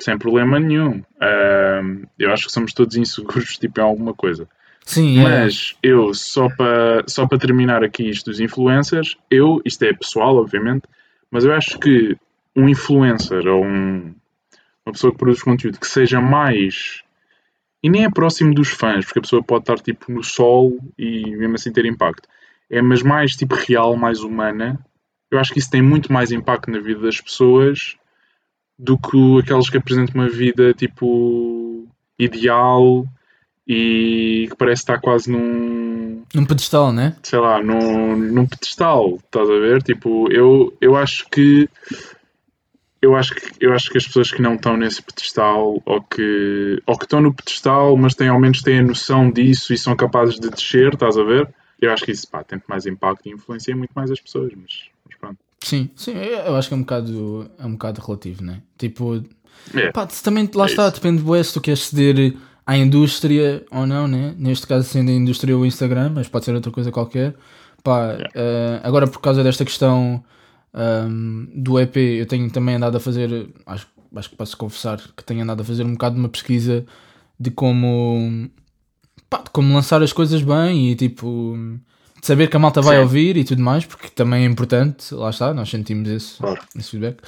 [0.00, 0.98] sem problema nenhum.
[0.98, 4.48] Uh, eu acho que somos todos inseguros tipo, em alguma coisa.
[4.84, 5.22] Sim, é.
[5.22, 5.88] Mas é.
[5.88, 10.82] eu, só para só para terminar aqui isto dos influencers, eu, isto é pessoal, obviamente,
[11.30, 12.16] mas eu acho que
[12.54, 14.14] um influencer ou um,
[14.84, 17.02] uma pessoa que produz conteúdo que seja mais.
[17.82, 21.34] E nem é próximo dos fãs, porque a pessoa pode estar tipo no sol e
[21.36, 22.28] mesmo assim ter impacto.
[22.70, 24.78] É, mas mais tipo real, mais humana.
[25.30, 27.96] Eu acho que isso tem muito mais impacto na vida das pessoas
[28.82, 31.86] do que aquelas que apresentam uma vida tipo
[32.18, 33.06] ideal
[33.66, 36.24] e que parece estar quase num.
[36.34, 37.14] Num pedestal, né?
[37.22, 39.82] Sei lá, num, num pedestal, estás a ver?
[39.82, 41.68] Tipo, eu, eu acho que.
[43.00, 46.80] Eu acho, que, eu acho que as pessoas que não estão nesse pedestal ou que,
[46.86, 49.96] ou que estão no pedestal, mas têm, ao menos têm a noção disso e são
[49.96, 51.48] capazes de descer, estás a ver?
[51.80, 54.90] Eu acho que isso pá, tem mais impacto e influencia muito mais as pessoas, mas.
[55.64, 58.62] Sim, sim, eu acho que é um bocado, é um bocado relativo, né?
[58.76, 59.22] Tipo,
[59.74, 59.90] é.
[59.92, 60.94] pá, também lá é está, isso.
[60.96, 62.36] depende de se tu queres ceder
[62.66, 64.34] à indústria ou não, né?
[64.38, 67.34] Neste caso sendo a indústria o Instagram, mas pode ser outra coisa qualquer.
[67.82, 68.30] Pá, Yeah.
[68.34, 70.22] eh, agora por causa desta questão
[70.72, 75.24] ahm, do EP, eu tenho também andado a fazer, acho, acho que posso confessar que
[75.24, 76.84] tenho andado a fazer um bocado de uma pesquisa
[77.38, 78.48] de como,
[79.28, 81.56] pá, de como lançar as coisas bem e tipo
[82.22, 83.02] de saber que a malta vai Sim.
[83.02, 86.60] ouvir e tudo mais, porque também é importante, lá está, nós sentimos esse, Claro.
[86.78, 87.18] esse feedback.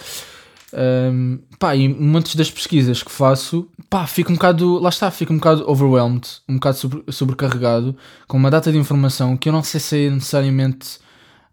[0.73, 5.33] Um, pá, e muitas das pesquisas que faço, pá, fico um bocado, lá está, fico
[5.33, 9.63] um bocado overwhelmed, um bocado sobre- sobrecarregado com uma data de informação que eu não
[9.63, 10.99] sei se é necessariamente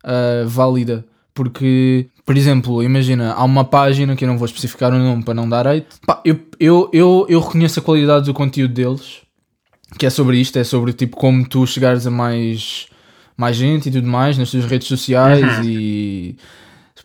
[0.04, 1.06] ah, válida.
[1.34, 5.34] Porque, por exemplo, imagina, há uma página que eu não vou especificar o nome para
[5.34, 5.88] não dar hate.
[6.06, 9.22] Pá, eu, eu, eu, eu reconheço a qualidade do conteúdo deles,
[9.98, 12.88] que é sobre isto, é sobre tipo como tu chegares a mais,
[13.38, 15.64] mais gente e tudo mais nas tuas redes sociais Uhum.
[15.66, 16.38] e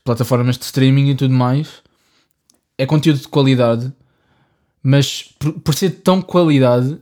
[0.04, 1.68] plataformas de streaming e tudo mais.
[2.78, 3.92] É conteúdo de qualidade,
[4.82, 6.98] mas por, por ser de tão qualidade,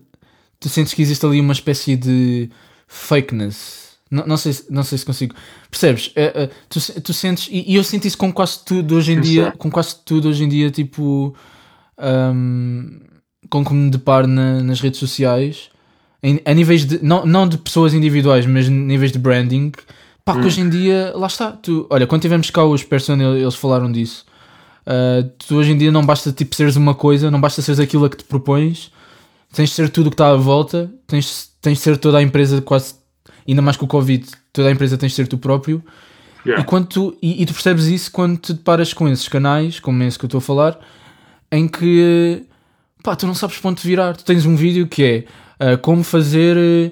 [0.61, 2.49] tu sentes que existe ali uma espécie de
[2.87, 3.85] fakeness.
[4.11, 5.35] Não, não, sei, se- não sei se consigo.
[5.71, 6.13] Percebes?
[6.15, 9.21] É, é, tu, tu sentes, e, e eu sinto isso com quase tudo hoje em
[9.21, 11.35] dia, com quase tudo hoje em dia, tipo,
[11.99, 13.01] hum,
[13.51, 15.69] com que me deparo na- nas redes sociais,
[16.25, 19.71] em, a níveis de, não, não de pessoas individuais, mas níveis de branding,
[20.25, 20.47] pá, que Hum.
[20.47, 24.25] hoje em dia, lá está, tu, olha, quando tivemos cá os Persona, eles falaram disso,
[24.85, 28.05] Uh, tu hoje em dia não basta tipo seres uma coisa, não basta seres aquilo
[28.05, 28.93] a que te propões,
[29.51, 32.23] tens de ser tudo o que está à volta, tens, tens de ser toda a
[32.23, 32.95] empresa, quase,
[33.49, 35.83] ainda mais com o Covid, toda a empresa tens de ser tu próprio.
[36.45, 36.63] Yeah.
[36.63, 40.03] E, quando tu, e, e tu percebes isso quando te deparas com esses canais, como
[40.03, 40.79] esse que eu estou a falar,
[41.51, 42.45] em que
[43.03, 44.15] pá, tu não sabes para onde virar.
[44.15, 45.25] Tu tens um vídeo que é
[45.59, 46.91] ah, como fazer, eh,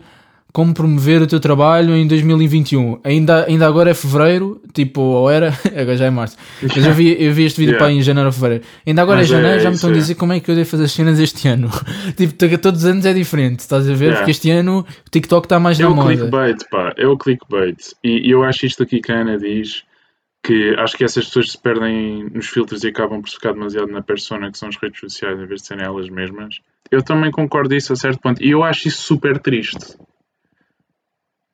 [0.53, 2.99] como promover o teu trabalho em 2021.
[3.05, 6.37] Ainda, ainda agora é fevereiro, tipo, ou era, agora já é março.
[6.63, 7.87] Mas eu vi, eu vi este vídeo Yeah.
[7.87, 8.65] para em janeiro ou fevereiro.
[8.87, 9.97] Ainda agora Mas é é janeiro, já me estão a é.
[9.97, 11.71] dizer como é que eu devo fazer as cenas este ano.
[12.17, 13.99] tipo, to- todos os anos é diferente, estás a ver?
[14.07, 14.17] Yeah.
[14.19, 16.09] Porque este ano o TikTok está mais É na o moda.
[16.15, 17.79] clickbait, pá, é o clickbait.
[18.05, 19.85] E, e eu acho isto aqui que a Ana diz,
[20.43, 24.03] que acho que essas pessoas se perdem nos filtros e acabam por ficar demasiado na
[24.03, 26.61] persona que são as redes sociais em vez de serem elas mesmas.
[26.91, 28.43] Eu também concordo isso a certo ponto.
[28.43, 29.97] E eu acho isso super triste.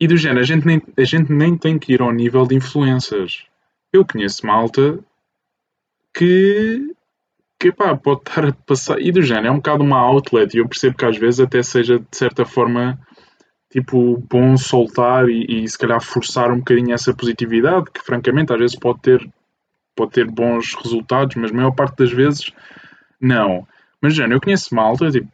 [0.01, 2.55] E do género, a gente nem, a gente nem tem que ir ao nível de
[2.55, 3.45] influências.
[3.93, 4.99] Eu conheço malta
[6.15, 6.95] que,
[7.61, 9.01] que pá, pode estar a passar.
[9.01, 10.55] E do género, é um bocado uma outlet.
[10.55, 12.99] E eu percebo que às vezes até seja de certa forma
[13.71, 18.59] tipo, bom soltar e, e se calhar forçar um bocadinho essa positividade, que francamente às
[18.59, 19.31] vezes pode ter,
[19.95, 22.53] pode ter bons resultados, mas a maior parte das vezes
[23.21, 23.67] não.
[24.01, 25.29] Mas, Jana, eu conheço malta tipo,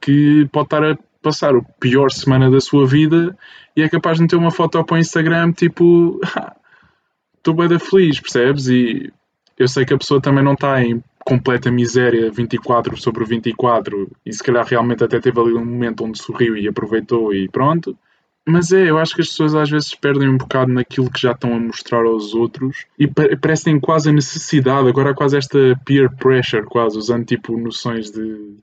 [0.00, 3.36] que pode estar a passar a pior semana da sua vida
[3.76, 6.20] e é capaz de meter uma foto para o Instagram tipo
[7.38, 8.68] estou bem da feliz, percebes?
[8.68, 9.12] E
[9.62, 14.32] eu sei que a pessoa também não está em completa miséria 24 sobre 24 e
[14.32, 17.96] se calhar realmente até teve ali um momento onde sorriu e aproveitou e pronto.
[18.44, 21.30] Mas é, eu acho que as pessoas às vezes perdem um bocado naquilo que já
[21.30, 25.14] estão a mostrar aos outros e pa- parece que têm quase a necessidade, agora há
[25.14, 28.56] quase esta peer pressure, quase, usando tipo noções de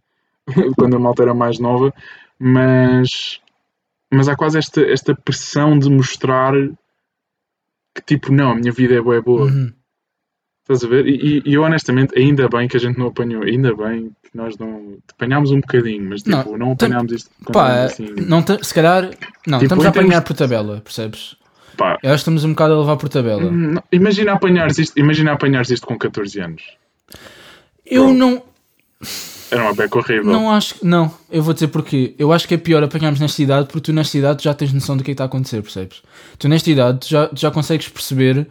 [0.78, 1.94] quando a malta era mais nova,
[2.38, 3.40] mas,
[4.12, 6.54] mas há quase esta, esta pressão de mostrar
[7.96, 9.46] que tipo, não, a minha vida é boa, é boa.
[9.46, 9.72] Uhum.
[10.70, 11.08] Estás a ver?
[11.08, 14.30] E, e- e eu honestamente, ainda bem que a gente não apanhou, ainda bem que
[14.38, 18.08] nós não apanhámos um bocadinho, mas tipo, Não, não, apanhámos isto com Pá, assim.
[18.28, 19.06] não te- se calhar,
[19.48, 21.36] não, Tipo, estamos a apanhar termos- por tabela, percebes?
[21.76, 23.50] Pá, Eu acho que estamos um bocado a levar por tabela.
[23.50, 26.62] não- imagina apanhares isto, imagina apanhares isto com 14 anos.
[27.84, 28.18] Eu Pronto.
[28.20, 28.44] não,
[29.50, 30.26] Era uma beca horrível.
[30.32, 32.14] não acho não, eu vou dizer porquê.
[32.20, 34.96] Eu acho que é pior apanharmos nesta idade porque tu nesta idade já tens noção
[34.96, 36.04] do que é que está a acontecer, percebes?
[36.38, 38.46] Tu nesta idade já, já consegues perceber,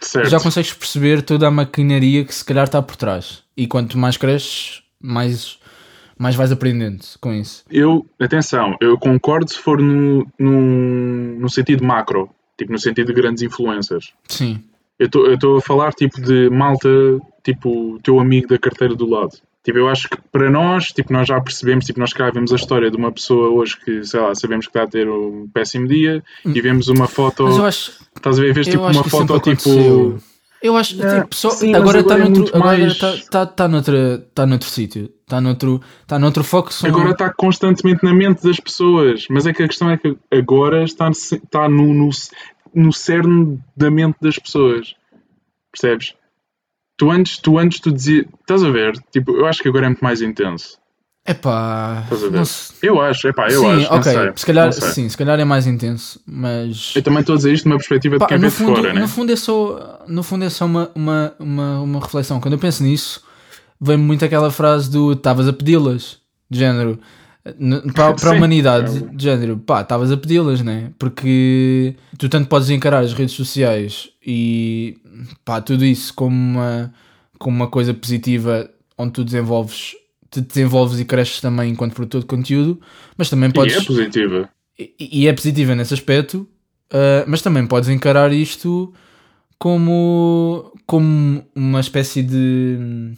[0.00, 0.28] certo.
[0.28, 3.42] já consegues perceber toda a maquinaria que se calhar está por trás.
[3.56, 5.58] E quanto mais cresces, mais,
[6.18, 7.64] mais vais aprendendo com isso.
[7.70, 13.14] Eu, atenção, eu concordo se for no, no, no sentido macro, tipo no sentido de
[13.14, 14.12] grandes influências.
[14.28, 14.62] Sim.
[14.98, 16.88] Eu estou a falar tipo de malta,
[17.44, 19.38] tipo teu amigo da carteira do lado.
[19.68, 22.56] Tipo, eu acho que para nós, tipo, nós já percebemos, tipo, nós cá vemos a
[22.56, 25.86] história de uma pessoa hoje que, sei lá, sabemos que está a ter um péssimo
[25.86, 29.10] dia e vemos uma foto, Mas eu acho, estás a ver, vês tipo uma que
[29.10, 30.18] foto tipo.
[30.62, 33.46] Eu acho Ah, tipo, só, sim, agora está agora é noutro, agora mais- está tá,
[33.46, 36.70] tá noutra, tá noutro sítio, está noutro, tá noutro foco.
[36.84, 40.82] Agora está constantemente na mente das pessoas, mas é que a questão é que agora
[40.82, 42.08] está, está no, no,
[42.74, 44.94] no cerne da mente das pessoas.
[45.70, 46.14] Percebes?
[46.98, 48.26] Tu antes, tu antes tu dizias.
[48.40, 48.92] Estás a ver?
[49.12, 50.76] Tipo, eu acho que agora é muito mais intenso.
[51.26, 52.36] Epá, Estás a ver?
[52.38, 52.44] não
[52.82, 53.90] Eu acho, epá, eu sim, acho.
[53.90, 54.88] não ok, sei, se calhar, não sei.
[54.92, 57.76] sim, se calhar é mais intenso, mas Eu também estou a dizer isto de uma
[57.76, 59.00] perspectiva de Pá, quem vê de fora, né?
[59.00, 62.40] no fundo é só, no fundo é só uma, uma, uma, uma reflexão.
[62.40, 63.22] Quando eu penso nisso,
[63.78, 66.18] vem-me muito aquela frase do estavas a pedi-las.
[66.50, 66.98] De género,
[67.94, 70.90] para, para a humanidade, é de género, pá, estavas a pedi-las, né?
[70.98, 74.98] Porque tu tanto podes encarar as redes sociais e
[75.44, 76.92] pá, tudo isso como uma,
[77.38, 79.94] como uma coisa positiva onde tu desenvolves,
[80.30, 82.80] te desenvolves e cresces também enquanto produtor de conteúdo,
[83.16, 83.74] mas também podes.
[83.74, 84.50] E é positiva.
[84.78, 86.48] E, e é positiva nesse aspecto,
[86.92, 88.92] uh, mas também podes encarar isto
[89.58, 93.12] como, como uma espécie de,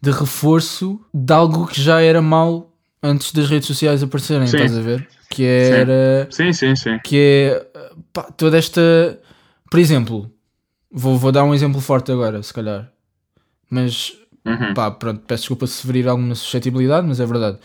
[0.00, 2.69] de reforço de algo que já era mau
[3.02, 4.56] antes das redes sociais aparecerem, Sim.
[4.56, 5.08] estás a ver?
[5.28, 6.98] Que era Sim, sim, sim.
[7.04, 7.66] que é
[8.12, 9.20] pá, toda esta.
[9.70, 10.30] Por exemplo,
[10.90, 12.90] vou, vou dar um exemplo forte agora, se calhar,
[13.70, 17.58] mas Uhum, pá, pronto, peço desculpa se ferir alguma suscetibilidade, mas é verdade.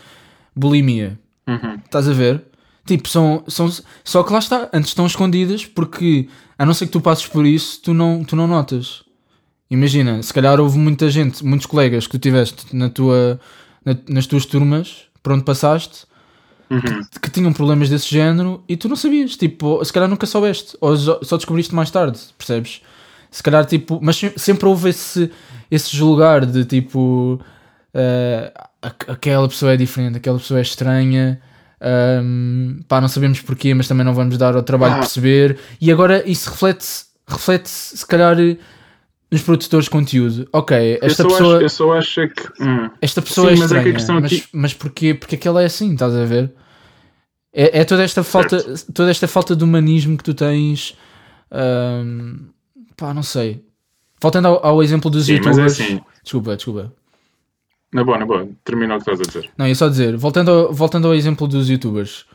[0.54, 1.18] Bulimia,
[1.48, 1.76] uhum.
[1.84, 2.44] Estás a ver?
[2.86, 3.68] Tipo, são, são.
[4.04, 6.28] Só que lá está, antes estão escondidas porque,
[6.58, 9.02] a não ser que tu passes por isso, tu não, tu não notas.
[9.70, 13.40] Imagina, se calhar houve muita gente, muitos colegas que tu tiveste na tua,
[13.84, 16.04] na- nas tuas turmas, por onde passaste,
[16.70, 16.80] Uhum.
[17.20, 19.34] que tinham problemas desse género e tu não sabias.
[19.36, 22.80] Tipo, se calhar nunca soubeste, ou só descobriste mais tarde, percebes?
[23.28, 25.28] Se calhar, tipo, mas se- sempre houve esse,
[25.68, 27.40] esse julgar de tipo,
[28.80, 31.40] aqu- aquela pessoa é diferente, aquela pessoa é estranha.
[31.78, 35.02] ahm, pá, não sabemos porquê, mas também não vamos dar ao trabalho de Ah.
[35.02, 35.58] perceber.
[35.80, 38.34] E agora isso reflete-se, reflete se calhar,
[39.30, 40.48] nos produtores de conteúdo.
[40.52, 42.42] Ok, esta eu, pessoa, acho, eu só acho é que.
[42.62, 45.14] hum, esta pessoa Sim, é mas é que estranha, mas, aqui- mas porquê?
[45.14, 46.52] Porque é que ela é assim, estás a ver?
[47.52, 48.62] É, é toda, esta falta,
[48.94, 50.96] toda esta falta de humanismo que tu tens.
[51.50, 52.50] ahm,
[52.96, 53.64] pá, não sei.
[54.20, 55.80] Voltando ao, ao exemplo dos Sim, mas é youtubers.
[55.80, 56.00] assim.
[56.22, 56.92] Desculpa, desculpa.
[57.92, 58.48] Na boa, na boa.
[58.64, 59.50] Termina o que estás a dizer.
[59.56, 62.26] Não, ia só dizer, voltando ao, voltando ao exemplo dos youtubers,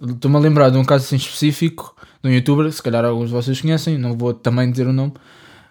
[0.00, 3.34] estou-me a lembrar de um caso assim específico de um youtuber, se calhar alguns de
[3.34, 5.12] vocês conhecem, não vou também dizer o nome,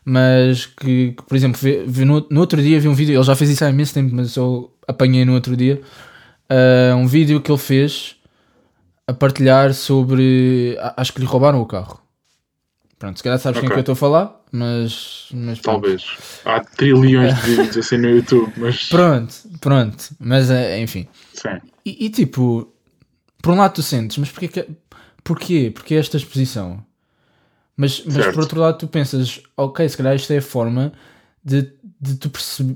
[0.05, 3.23] mas que, que, por exemplo, vi, vi no, no outro dia vi um vídeo, ele
[3.23, 5.81] já fez isso há imenso tempo, mas eu apanhei no outro dia,
[6.49, 8.15] ah, um vídeo que ele fez
[9.07, 10.77] a partilhar sobre.
[10.95, 12.01] Acho que lhe roubaram o carro.
[12.99, 15.27] Pronto, se calhar sabes quem é que eu estou a falar, mas.
[15.33, 15.59] mas.
[15.59, 16.05] Talvez.
[16.45, 18.87] Há trilhões de vídeos assim no YouTube, mas.
[18.89, 21.07] Pronto, pronto, mas eh, enfim.
[21.33, 21.59] Sim.
[21.85, 22.71] E, e, tipo,
[23.41, 24.67] por um lado tu sentes, mas porquê, que,
[25.23, 25.71] porquê?
[25.73, 26.85] Porquê esta exposição?
[27.75, 30.93] Mas, mas por outro lado tu pensas, ok, se calhar isto é a forma
[31.43, 32.31] de, de tu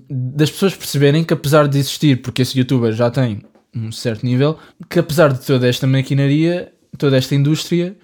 [0.10, 3.42] das pessoas perceberem que apesar de existir, porque esse youtuber já tem
[3.76, 4.58] um certo nível,
[4.90, 7.96] que apesar de toda esta maquinaria, toda esta indústria,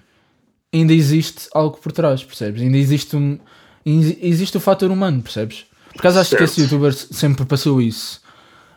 [0.72, 2.62] ainda existe algo por trás, percebes?
[2.62, 3.38] Ainda existe um
[3.84, 5.66] exi- existe o fator humano, percebes?
[5.92, 6.50] Por acaso acho que Certo.
[6.50, 8.20] esse youtuber sempre passou isso.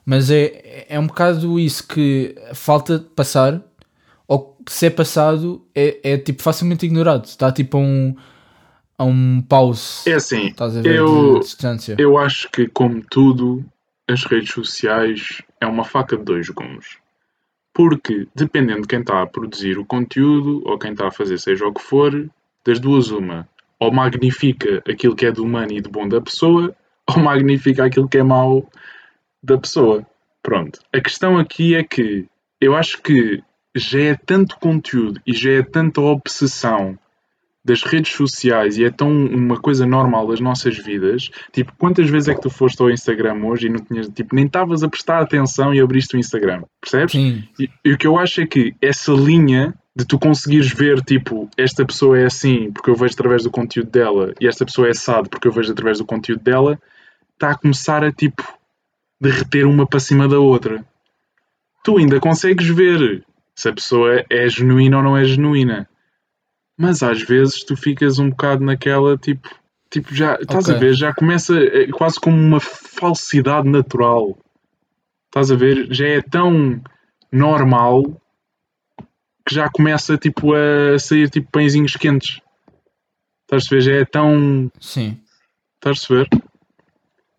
[0.05, 3.61] Mas é, é um bocado isso que falta passar,
[4.27, 7.25] ou se é passado, é, é tipo facilmente ignorado.
[7.25, 8.15] Está tipo a um,
[8.97, 10.09] a um pause.
[10.09, 10.47] É assim.
[10.47, 11.95] Estás a ver Eu, de distância.
[11.97, 13.63] eu acho que, como tudo,
[14.07, 16.97] as redes sociais é uma faca de dois gumes.
[17.73, 21.65] Porque, dependendo de quem está a produzir o conteúdo, ou quem está a fazer seja
[21.65, 22.29] o que for,
[22.65, 23.47] das duas uma.
[23.79, 26.75] Ou magnifica aquilo que é de humano e de bom da pessoa,
[27.07, 28.69] ou magnifica aquilo que é mau
[29.41, 30.05] da pessoa.
[30.41, 30.79] Pronto.
[30.91, 32.25] A questão aqui é que
[32.59, 33.43] eu acho que
[33.77, 36.97] já é tanto conteúdo e já é tanta obsessão
[37.67, 41.29] das redes sociais e é tão uma coisa normal das nossas vidas.
[41.51, 44.45] Tipo, quantas vezes é que tu foste ao Instagram hoje e não tinhas, tipo, nem
[44.45, 46.63] estavas a prestar atenção e abriste o Instagram?
[46.79, 47.11] Percebes?
[47.11, 51.01] Sim, E, e o que eu acho é que essa linha de tu conseguires ver,
[51.01, 54.87] tipo, esta pessoa é assim porque eu vejo através do conteúdo dela e esta pessoa
[54.87, 56.79] é assado porque eu vejo através do conteúdo dela,
[57.33, 58.43] está a começar a, tipo,
[59.19, 60.85] derreter uma para cima da outra.
[61.83, 63.25] Tu ainda consegues ver
[63.57, 65.89] se a pessoa é genuína ou não é genuína.
[66.77, 69.49] Mas às vezes tu ficas um bocado naquela, tipo,
[69.89, 70.79] tipo já, estás a Ok.
[70.79, 74.37] ver, já começa eh, quase como uma falsidade natural.
[75.25, 75.87] Estás a ver?
[75.91, 76.79] Já é tão
[77.31, 78.03] normal
[79.45, 82.39] que já começa tipo a sair tipo pãezinhos quentes.
[83.43, 83.81] Estás a ver?
[83.81, 84.71] Já é tão.
[84.79, 85.19] sim.
[85.77, 86.27] Estás a ver?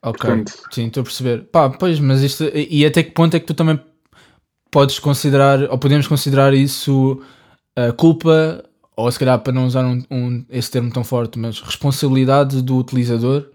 [0.02, 0.18] Ok.
[0.20, 1.44] Portanto- Sim, estou a perceber.
[1.52, 2.44] Pá, pois, mas isto.
[2.54, 3.78] E até que ponto é que tu também
[4.70, 7.20] podes considerar, ou podemos considerar isso
[7.76, 8.64] a culpa,
[8.96, 12.76] ou se calhar para não usar um, um- esse termo tão forte, mas responsabilidade do
[12.76, 13.46] utilizador,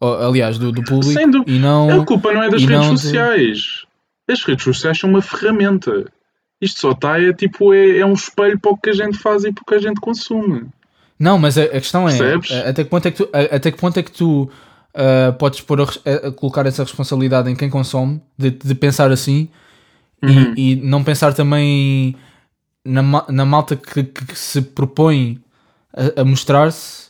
[0.00, 1.50] ou, aliás, do, do público, Sem dúvida.
[1.50, 2.00] e não.
[2.02, 3.84] A culpa não é das redes não de- sociais.
[4.30, 6.04] As redes sociais são uma ferramenta.
[6.60, 9.44] Isto só está, é tipo, é, é um espelho para o que a gente faz
[9.44, 10.66] e para o que a gente consome.
[11.18, 12.50] Não, mas a, a questão é Percebes?
[12.52, 14.50] até que ponto é que tu, a- até que ponto é que tu
[14.94, 19.48] ah, podes pôr a colocar essa responsabilidade em quem consome de, de pensar assim
[20.22, 20.54] Uhum.
[20.56, 22.16] e, e não pensar também
[22.84, 25.40] na, na malta que, que- que se propõe
[25.96, 27.08] a, a mostrar-se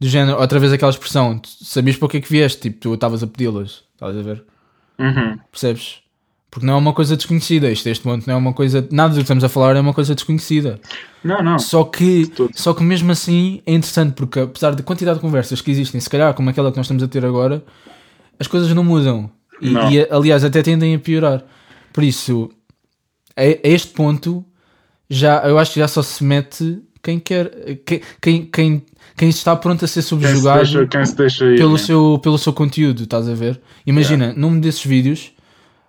[0.00, 2.94] do género, outra vez aquela expressão, sabias para o que é que vieste, tipo, tu
[2.94, 4.42] estavas a pedi-las, estás a ver?
[4.98, 5.38] Uhum.
[5.52, 6.00] Percebes?
[6.50, 7.70] Porque não é uma coisa desconhecida.
[7.70, 8.86] Isto, este ponto, não é uma coisa.
[8.90, 10.80] Nada do que estamos a falar é uma coisa desconhecida.
[11.22, 11.58] Não, não.
[11.60, 15.70] Só que, só que mesmo assim é interessante, porque apesar da quantidade de conversas que
[15.70, 17.62] existem, se calhar como aquela que nós estamos a ter agora,
[18.38, 19.30] as coisas não mudam.
[19.60, 19.92] E, Não.
[19.92, 21.44] e, aliás, até tendem a piorar.
[21.92, 22.50] Por isso,
[23.36, 24.44] a, a este ponto,
[25.08, 27.50] já, eu acho que já só se mete quem quer.
[27.84, 28.00] Quem,
[28.46, 28.82] quem,
[29.16, 30.78] quem, está pronto a ser Quem se subjugado deixa,
[31.28, 31.78] se ir, pelo, né?
[31.78, 33.60] seu, pelo seu conteúdo, estás a ver?
[33.86, 35.32] Imagina, num desses vídeos,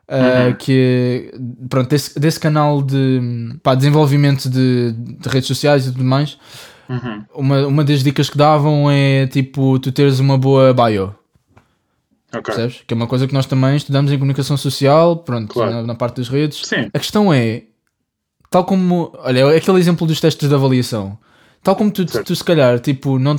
[0.10, 0.49] Uhum.
[0.52, 1.32] uh, que
[1.70, 6.38] pronto, desse, desse canal de pá, desenvolvimento de, de redes sociais e tudo mais,
[6.89, 7.24] Uhum.
[7.34, 11.16] uma, uma das dicas que davam é tipo tu teres uma boa bio,
[12.34, 12.41] Ok.
[12.43, 12.82] percebes?
[12.88, 15.71] Que é uma coisa que nós também estudamos em comunicação social, pronto, Claro.
[15.71, 16.61] na, na parte das redes.
[16.65, 16.89] Sim.
[16.93, 17.63] A questão é,
[18.49, 21.17] tal como, olha, é aquele exemplo dos testes de avaliação,
[21.63, 22.27] tal como tu, Certo.
[22.27, 23.36] tu se calhar, tipo, não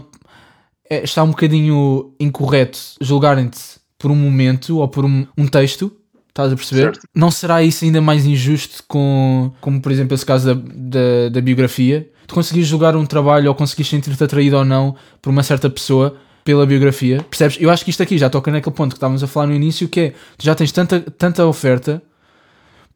[0.90, 3.59] é, está um bocadinho incorreto julgarem-te
[3.99, 5.90] por um momento ou por um, um texto,
[6.28, 6.82] estás a perceber?
[6.95, 7.01] Certo.
[7.14, 11.40] Não será isso ainda mais injusto com, como por exemplo esse caso da, da, da
[11.40, 12.11] biografia?
[12.26, 16.16] Tu conseguires julgar um trabalho ou conseguires sentir-te atraído ou não por uma certa pessoa
[16.45, 17.57] pela biografia, percebes?
[17.61, 19.88] Eu acho que isto aqui já toca naquele ponto que estávamos a falar no início,
[19.88, 22.03] que é, tu já tens tanta, tanta oferta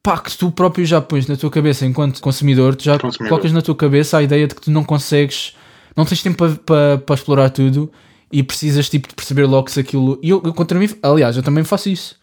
[0.02, 3.28] pá, que tu próprio já pões na tua cabeça enquanto consumidor, tu já Consumidor.
[3.28, 5.56] colocas na tua cabeça a ideia de que tu não consegues,
[5.96, 6.56] não tens tempo para
[6.98, 7.90] pa, pa explorar tudo
[8.32, 10.18] e precisas tipo de perceber logo se aquilo.
[10.22, 12.18] E eu, contra mim, aliás, eu também faço isso.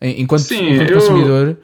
[0.00, 1.56] Enquanto, Sim, enquanto eu- consumidor,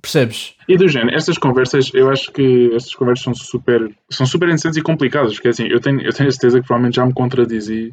[0.00, 0.54] percebes?
[0.68, 4.76] E do género, estas conversas, eu acho que estas conversas são super, são super interessantes
[4.78, 7.92] e complicadas, porque assim, eu tenho, eu tenho a certeza que provavelmente já me contradizi,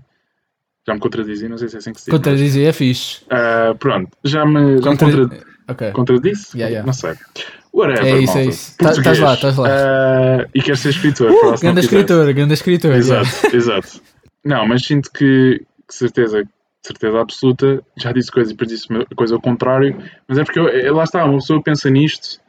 [0.89, 2.11] já me contradizi, não sei se é assim que se diz.
[2.13, 3.21] mas, Contradizer é fixe.
[3.29, 5.91] ah, pronto, já me, já me Contra- contra, Ok.
[5.91, 6.57] contradisse?
[6.57, 6.85] Yeah, yeah.
[6.85, 7.13] Não sei.
[7.71, 8.49] Whatever, É isso, é malta.
[8.49, 8.77] isso.
[8.77, 9.19] Tá- estás Português.
[9.19, 9.67] lá, estás lá.
[9.69, 11.31] Ah, e quero ser escritor.
[11.31, 12.91] se não Grande escritor, grande escritor.
[12.95, 13.21] yeah.
[13.21, 14.01] Exato, exato.
[14.43, 16.43] Não, mas sinto que, que certeza,
[16.81, 19.95] certeza absoluta, já disse coisa e depois disse coisa ao contrário,
[20.27, 22.39] mas é porque eu, é- lá está, uma pessoa pensa nisto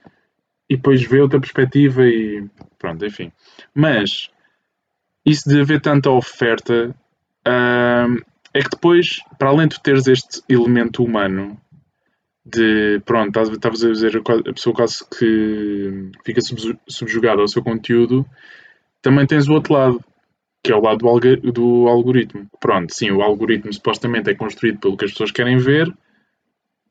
[0.71, 2.47] e depois vê outra perspectiva e
[2.79, 3.31] pronto, enfim.
[3.75, 4.31] Mas
[5.27, 6.95] isso de haver tanta oferta
[7.47, 8.17] hum,
[8.53, 11.61] é que depois, para além de teres este elemento humano
[12.45, 18.27] de pronto, estavas a dizer a pessoa quase que fica subju- subjugada ao seu conteúdo,
[19.03, 20.05] também tens o outro lado,
[20.65, 20.99] que é o lado
[21.53, 22.49] do, algoritmo.
[22.59, 25.93] Pronto, sim, o algoritmo supostamente é construído pelo que as pessoas querem ver,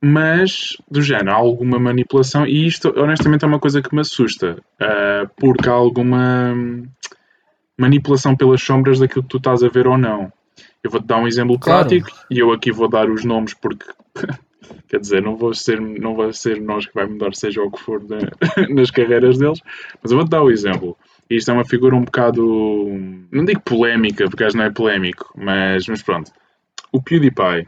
[0.01, 4.61] mas do género, há alguma manipulação, e isto honestamente é uma coisa que me assusta,
[4.79, 6.55] ah, porque há alguma
[7.77, 10.31] manipulação pelas sombras daquilo que tu estás a ver ou não.
[10.83, 11.87] Eu vou-te dar um exemplo Claro.
[11.89, 13.85] prático e eu aqui vou dar os nomes porque
[14.87, 17.79] quer dizer, não vou ser, não vai ser nós que vai mudar seja o que
[17.81, 18.29] for na-
[18.73, 19.59] nas carreiras deles,
[20.01, 20.97] mas eu vou-te dar o exemplo.
[21.29, 22.41] E Isto é uma figura um bocado,
[23.31, 26.31] não digo polémica, porque acho que não é polémico, mas, mas pronto.
[26.91, 27.67] O PewDiePie,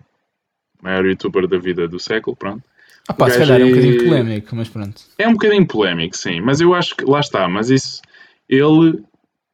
[0.81, 2.63] maior youtuber da vida do século, pronto.
[3.07, 5.01] Ah, pá, se calhar é um é- bocadinho polémico, mas pronto.
[5.17, 8.01] É um bocadinho polémico, sim, mas eu acho que, lá está, mas isso,
[8.49, 9.03] ele,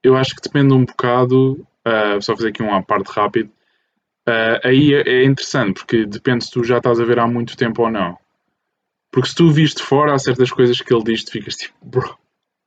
[0.04, 3.50] eu acho que depende um bocado, ah, só fazer aqui um à parte rápido,
[4.26, 7.56] ah, aí é, é interessante, porque depende se tu já estás a ver há muito
[7.56, 8.18] tempo ou não.
[9.12, 12.18] Porque se tu viste fora, há certas coisas que ele diz, tu ficas tipo, bro,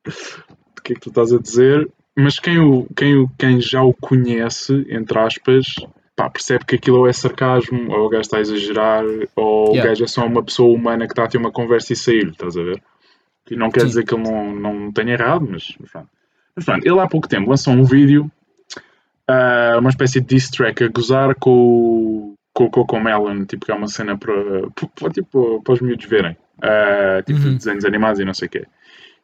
[0.06, 1.88] o que é que tu estás a dizer?
[2.16, 5.66] Mas quem, o, quem, o, quem já o conhece, entre aspas,
[6.16, 9.04] pá, percebe que aquilo ou é sarcasmo, ou o gajo está a exagerar,
[9.36, 9.90] ou o Yeah.
[9.90, 12.56] gajo é só uma pessoa humana que está a ter uma conversa e sair, estás
[12.56, 12.82] a ver?
[13.50, 13.86] E não quer Sim.
[13.86, 16.08] dizer que ele não, não tenha errado, mas, mas pronto.
[16.54, 18.30] Mas pronto, ele há pouco tempo lançou um vídeo,
[19.30, 23.64] ah, uma espécie de diss track a gozar com, o- com o Coco Melon, tipo,
[23.66, 24.34] que é uma cena para,
[24.98, 27.56] para, tipo, para os miúdos verem, ah, tipo, Uhum.
[27.56, 28.66] desenhos animados e não sei o quê.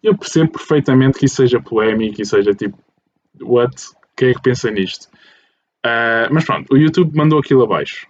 [0.03, 2.79] Eu percebo perfeitamente que isso seja polémico e seja tipo,
[3.43, 3.75] what?
[4.17, 5.09] Quem é que pensa nisto?
[5.85, 8.07] Ah, mas pronto, o YouTube mandou aquilo abaixo,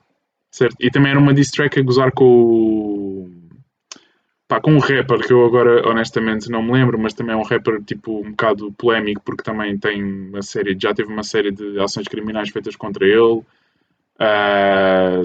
[0.51, 0.77] certo?
[0.81, 3.31] E também era uma diss track a gozar com o.
[4.49, 7.43] Pá, com um rapper que eu agora honestamente não me lembro, mas também é um
[7.43, 11.81] rapper tipo um bocado polémico porque também tem uma série, já teve uma série de
[11.81, 13.43] ações criminais feitas contra ele,
[14.21, 15.25] ah,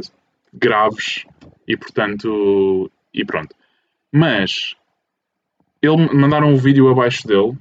[0.51, 1.25] graves,
[1.67, 3.55] e portanto, e pronto.
[4.11, 4.75] Mas
[5.81, 7.55] ele mandaram um vídeo abaixo dele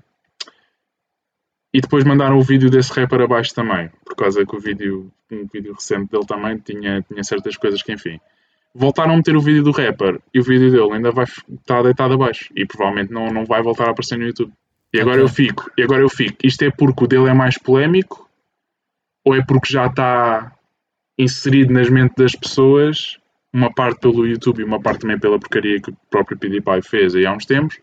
[1.75, 5.47] e depois mandaram o vídeo desse rapper abaixo também, por causa que o vídeo, um
[5.47, 8.19] vídeo recente dele também tinha, tinha certas coisas que enfim.
[8.75, 12.15] Voltaram a meter o vídeo do rapper e o vídeo dele ainda vai estar deitado
[12.15, 14.53] abaixo e provavelmente não, não vai voltar a aparecer no YouTube.
[14.93, 15.25] E agora Ok.
[15.25, 18.29] eu fico, e agora eu fico, isto é porque o dele é mais polémico
[19.25, 20.53] ou é porque já está
[21.19, 23.19] inserido nas mentes das pessoas,
[23.53, 27.15] uma parte pelo YouTube e uma parte também pela porcaria que o próprio PewDiePie fez
[27.15, 27.79] aí há uns tempos,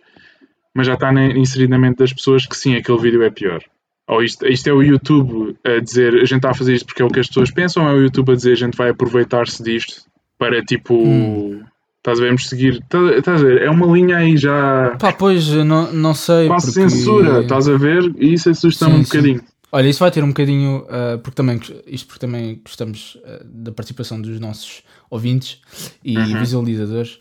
[0.74, 3.62] mas já está inserido na mente das pessoas que sim, aquele vídeo é pior.
[4.08, 7.02] Ou isto, isto é o YouTube a dizer a gente está a fazer isto porque
[7.02, 8.90] é o que as pessoas pensam, ou é o YouTube a dizer a gente vai
[8.90, 10.08] aproveitar-se disto
[10.38, 11.64] para tipo Hum.
[11.98, 12.40] Estás a ver?
[12.40, 12.74] Seguir.
[12.76, 13.62] Estás, estás a ver?
[13.64, 14.96] É uma linha aí já.
[14.98, 16.48] Pá, pois, não, não sei.
[16.48, 16.90] Quase porque...
[16.90, 18.14] censura, estás a ver?
[18.18, 19.10] E isso assusta-me Sim, um sim.
[19.10, 19.42] bocadinho.
[19.70, 23.74] Olha, isso vai ter um bocadinho, uh, porque também, isto porque também gostamos uh, da
[23.74, 25.60] participação dos nossos ouvintes
[26.02, 26.40] e Uhum.
[26.40, 27.16] visualizadores.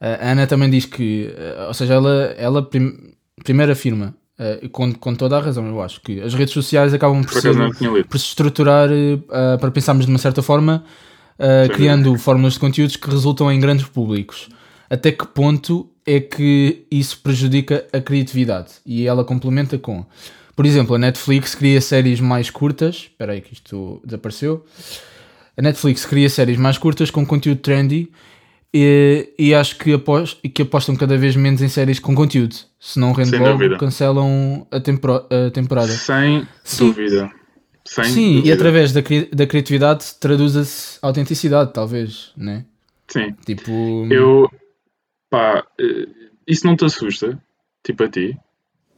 [0.00, 1.30] Uh, a Ana também diz que,
[1.68, 3.12] ou seja, ela, ela prim-
[3.44, 4.14] primeiro afirma,
[4.72, 8.04] com, com toda a razão, eu acho, que as redes sociais acabam por, Por ser,
[8.08, 8.88] por se estruturar
[9.60, 10.82] para pensarmos de uma certa forma,
[11.40, 14.48] uh, criando fórmulas de conteúdos que resultam em grandes públicos.
[14.88, 18.72] Até que ponto é que isso prejudica a criatividade?
[18.84, 20.04] E ela complementa com,
[20.56, 22.96] por exemplo, a Netflix cria séries mais curtas.
[22.96, 24.64] Espera aí que isto desapareceu.
[25.56, 28.10] A Netflix cria séries mais curtas com conteúdo trendy
[28.72, 32.56] e, e acho que, apos, que apostam cada vez menos em séries com conteúdo.
[32.78, 33.76] Se não rende Sem logo, dúvida.
[33.78, 35.88] cancelam a, tempora- a temporada.
[35.92, 36.86] Sem Sim.
[36.88, 37.30] dúvida.
[37.92, 38.48] Sem Sim, dúvida.
[38.48, 42.64] e através da, cri- da criatividade traduz-se a autenticidade, talvez, né?
[43.08, 43.32] Sim.
[43.44, 44.48] Tipo, Eu.
[45.28, 46.06] Pá, eh,
[46.46, 47.36] isso não te assusta?
[47.82, 48.38] Tipo a ti?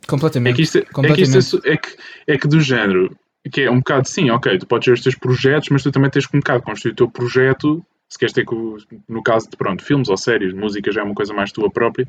[0.06, 0.52] completamente.
[0.52, 1.38] É que isto, é, que completamente.
[1.38, 3.16] isto assu- é, que, é que do género,
[3.50, 6.10] que é um bocado sim, ok, tu podes ter os teus projetos, mas tu também
[6.10, 8.76] tens que um bocado construir o teu projeto, se queres ter com,
[9.08, 12.06] no caso de pronto, filmes ou séries, música já é uma coisa mais tua própria,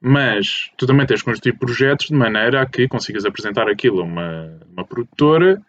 [0.00, 4.04] mas tu também tens que construir projetos de maneira a que consigas apresentar aquilo a
[4.04, 5.62] uma, uma produtora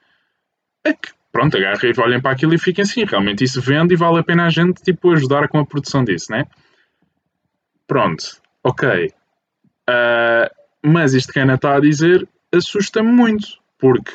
[0.86, 3.98] a que pronto, agarrem e olhem para aquilo e fiquem assim, realmente isso vende e
[3.98, 6.46] vale a pena a gente tipo ajudar com a produção disso, né?
[7.88, 9.12] Pronto, ok.
[9.88, 10.52] Ah,
[10.84, 14.12] mas isto que a Ana está a dizer assusta-me muito, porque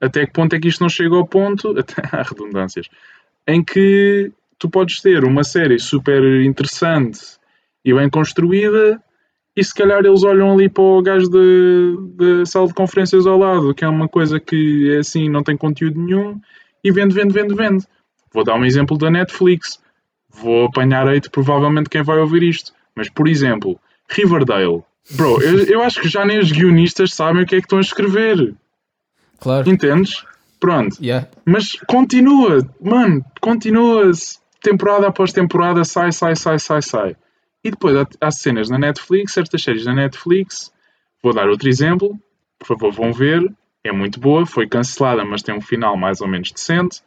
[0.00, 2.88] até que ponto é que isto não chega ao ponto, até há redundâncias,
[3.46, 7.20] em que tu podes ter uma série super interessante
[7.84, 9.02] e bem construída
[9.56, 13.74] e se calhar eles olham ali para o gajo da sala de conferências ao lado,
[13.74, 16.40] que é uma coisa que é assim, não tem conteúdo nenhum,
[16.82, 17.84] e vende, vende, vende, vende.
[18.32, 19.78] Vou dar um exemplo da Netflix.
[20.32, 22.72] Vou apanhar hate provavelmente quem vai ouvir isto.
[22.94, 23.78] Mas, por exemplo,
[24.08, 24.82] Riverdale.
[25.12, 27.78] Bro, eu, eu acho que já nem os guionistas sabem o que é que estão
[27.78, 28.54] a escrever.
[29.40, 29.68] Claro.
[29.68, 30.24] Entendes?
[30.60, 30.96] Pronto.
[31.02, 31.26] Yeah.
[31.44, 34.38] Mas continua, mano, continua-se.
[34.62, 37.16] Temporada após temporada, sai, sai, sai, sai, sai.
[37.62, 40.72] E depois há, há cenas na Netflix, certas séries na Netflix.
[41.22, 42.18] Vou dar outro exemplo,
[42.58, 43.40] por favor, vão ver.
[43.82, 47.02] É muito boa, foi cancelada, mas tem um final mais ou menos decente.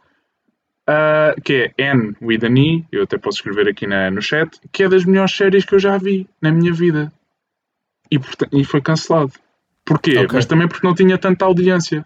[0.86, 4.60] Ah, que é N with an E, eu até posso escrever aqui na, no chat,
[4.72, 7.12] que é das melhores séries que eu já vi na minha vida.
[8.12, 8.20] E,
[8.51, 9.32] e foi cancelado.
[9.86, 10.18] Porquê?
[10.18, 10.30] Ok.
[10.34, 12.06] Mas também porque não tinha tanta audiência.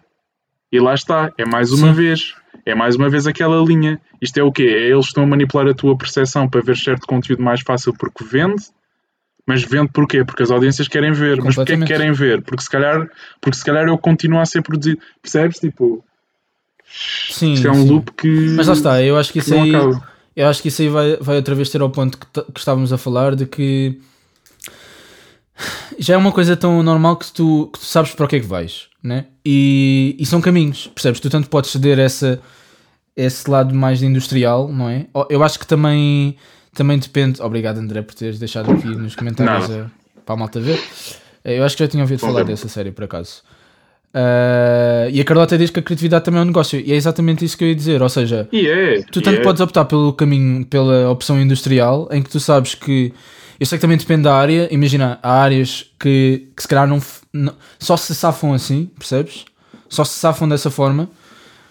[0.70, 1.92] E lá está, é mais uma Sim.
[1.94, 2.36] vez.
[2.70, 4.00] É mais uma vez aquela linha.
[4.20, 4.62] Isto é o quê?
[4.64, 8.24] É eles estão a manipular a tua percepção para ver certo conteúdo mais fácil porque
[8.24, 8.62] vende.
[9.46, 10.24] Mas vende porquê?
[10.24, 11.42] Porque as audiências querem ver.
[11.42, 12.42] Mas porquê é que querem ver?
[12.42, 13.08] Porque se calhar,
[13.40, 15.00] porque se calhar eu continuo a ser produzido.
[15.22, 15.58] Percebes?
[15.58, 16.04] Tipo,
[17.30, 17.88] Sim, isto é um sim.
[17.88, 19.74] loop que, Mas lá está, eu acho que isso aí.
[19.74, 20.08] acaba.
[20.36, 22.92] Eu acho que isso aí vai, vai outra vez ter ao ponto que, que estávamos
[22.92, 23.98] a falar de que
[25.98, 28.40] já é uma coisa tão normal que tu, que tu sabes para o que é
[28.40, 29.26] que vais, né?
[29.44, 31.18] E, e são caminhos, percebes?
[31.20, 32.40] Tu tanto podes ceder essa,
[33.18, 35.06] esse lado mais industrial, não é?
[35.28, 36.36] Eu acho que também,
[36.74, 37.42] também depende.
[37.42, 39.90] Obrigado, André, por teres deixado aqui nos comentários a-
[40.24, 40.80] para a malta ver.
[41.44, 42.50] Eu acho que já tinha ouvido Bom falar tempo.
[42.50, 43.42] dessa série por acaso.
[44.14, 47.44] Ah, e a Carlota diz que a criatividade também é um negócio, e é exatamente
[47.44, 48.00] isso que eu ia dizer.
[48.02, 49.02] Ou seja, E é.
[49.10, 49.42] Tu tanto é.
[49.42, 53.12] podes optar pelo caminho, pela opção industrial, em que tu sabes que.
[53.60, 54.68] Eu sei que também depende da área.
[54.72, 57.00] Imagina, há áreas que, que se calhar não,
[57.32, 59.44] não- Só se safam assim, percebes?
[59.88, 61.08] Só se safam dessa forma.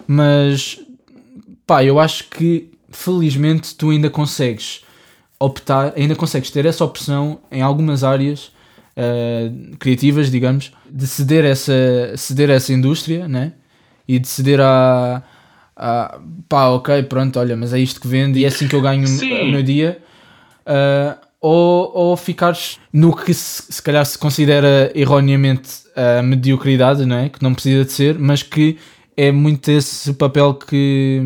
[0.08, 0.80] Mas.
[1.68, 4.82] Pá, eu acho que felizmente tu ainda consegues
[5.40, 8.52] optar, ainda consegues ter essa opção em algumas áreas
[8.96, 11.74] eh, criativas, digamos, de ceder essa,
[12.16, 13.54] ceder essa indústria, né?
[14.08, 15.22] E de ceder a,
[15.76, 18.82] a pá, ok, pronto, olha, mas é isto que vende e é assim que eu
[18.82, 19.50] ganho Sim.
[19.50, 20.00] o meu dia.
[20.66, 27.18] Ah, ou, ou ficares no que se, se calhar se considera erroneamente a mediocridade, não
[27.18, 27.30] é?
[27.30, 28.78] Que não precisa de ser, mas que
[29.18, 31.20] é muito esse papel que,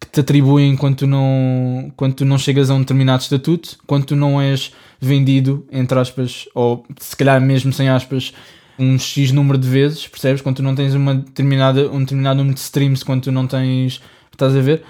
[0.00, 4.06] que te atribuem quando tu, não, quando tu não chegas a um determinado estatuto, quando
[4.06, 8.32] tu não és vendido, entre aspas, ou se calhar mesmo sem aspas,
[8.78, 10.40] um X número de vezes, percebes?
[10.40, 14.00] Quando tu não tens uma determinada, um determinado número de streams, quando tu não tens.
[14.32, 14.82] Estás a ver?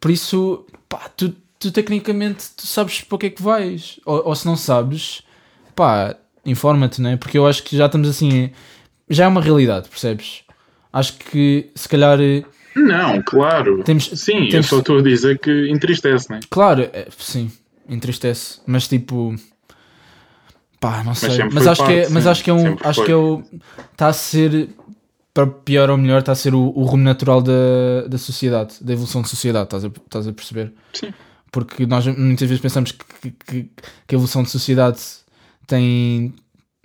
[0.00, 4.00] Por isso, pá, tu, tu tecnicamente tu sabes para o que é que vais.
[4.04, 5.22] Ou, ou se não sabes,
[5.74, 7.16] pá, informa-te, né?
[7.16, 8.50] Porque eu acho que já estamos assim.
[9.08, 10.43] Já é uma realidade, percebes?
[10.94, 12.20] Acho que se calhar.
[12.20, 12.44] eh,
[12.76, 13.82] Não, claro.
[13.82, 16.38] Temos- Sim, eu temos- só estou a dizer que entristece, né?
[16.48, 17.50] Claro, é, sim,
[17.88, 19.34] entristece, mas tipo.
[20.80, 21.30] Pá, não sei.
[21.52, 22.76] Mas, foi acho, que é, parte, mas sim, acho que é um.
[22.82, 23.06] Acho foi.
[23.06, 23.42] que é o.
[23.92, 24.68] Está a ser.
[25.32, 28.92] Para pior ou melhor, está a ser o, o rumo natural da, da sociedade, da
[28.92, 30.72] evolução da sociedade, estás a, estás a perceber?
[30.92, 31.12] Sim.
[31.50, 33.62] porque nós muitas vezes pensamos que, que,
[34.06, 35.00] que a evolução de sociedade
[35.66, 36.32] tem.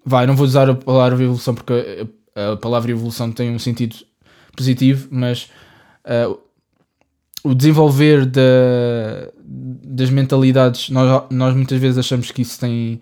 [0.04, 2.08] Vai, não vou usar a palavra evolução porque
[2.54, 3.96] a, palavra evolução tem um sentido
[4.56, 5.50] positivo, mas
[6.06, 6.38] uh,
[7.44, 13.02] o desenvolver da, das mentalidades, nós, nós muitas vezes achamos que isso tem.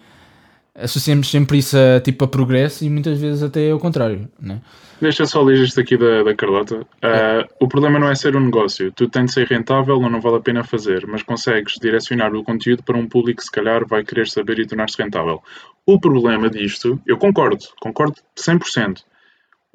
[0.75, 4.29] Associamos sempre isso a, tipo, a progresso e muitas vezes até ao contrário.
[4.39, 4.61] Né?
[5.01, 6.81] Deixa só ler isto aqui da, da Carlota.
[6.81, 8.91] Uh, o problema não é ser um negócio.
[8.91, 12.43] Tu tens de ser rentável ou não vale a pena fazer, mas consegues direcionar o
[12.43, 15.41] conteúdo para um público que se calhar vai querer saber e tornar-se rentável.
[15.83, 19.01] O problema disto, eu concordo, concordo 100%.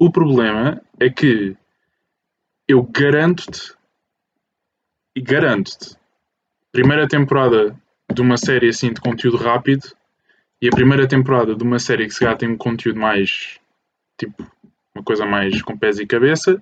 [0.03, 1.55] O problema é que
[2.67, 3.73] eu garanto-te
[5.15, 5.95] e garanto-te,
[6.73, 7.73] primeira temporada
[8.13, 9.87] de uma série assim de conteúdo rápido
[10.61, 13.57] e a primeira temporada de uma série que se calhar tem um conteúdo mais
[14.19, 14.45] tipo
[14.93, 16.61] uma coisa mais com pés e cabeça,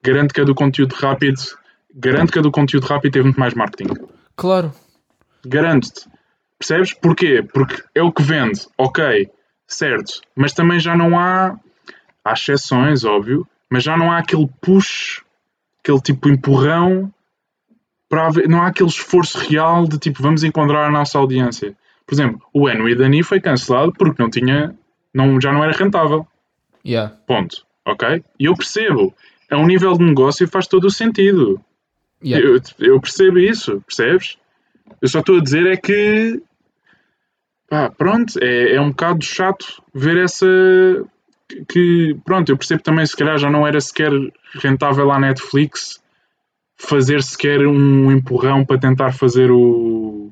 [0.00, 1.40] garanto que a do conteúdo rápido
[1.92, 3.92] garanto que a do conteúdo rápido teve muito mais marketing.
[4.36, 4.72] Claro.
[5.44, 6.08] Garanto-te.
[6.56, 6.94] Percebes?
[6.94, 7.42] Porquê?
[7.42, 9.28] Porque é o que vende, ok,
[9.66, 11.58] certo, mas também já não há
[12.28, 15.22] há exceções, óbvio, mas já não há aquele push,
[15.80, 17.12] aquele tipo empurrão
[18.08, 21.76] para haver, não há aquele esforço real de tipo, vamos encontrar a nossa audiência.
[22.06, 24.74] Por exemplo, o Eno e Dani foi cancelado porque não tinha,
[25.12, 26.26] não, já não era rentável.
[26.84, 27.14] Yeah.
[27.26, 27.66] Ponto.
[27.86, 28.24] Ok?
[28.38, 29.14] E eu percebo.
[29.50, 31.60] A um nível de negócio faz todo o sentido.
[32.24, 32.46] Yeah.
[32.46, 34.38] Eu, eu percebo isso, percebes?
[35.02, 36.40] Eu só estou a dizer é que
[37.68, 40.46] pá, pronto, é, é um bocado chato ver essa
[41.68, 44.12] que pronto, eu percebo também se calhar já não era sequer
[44.54, 46.00] rentável à Netflix
[46.76, 50.30] fazer sequer um empurrão para tentar fazer o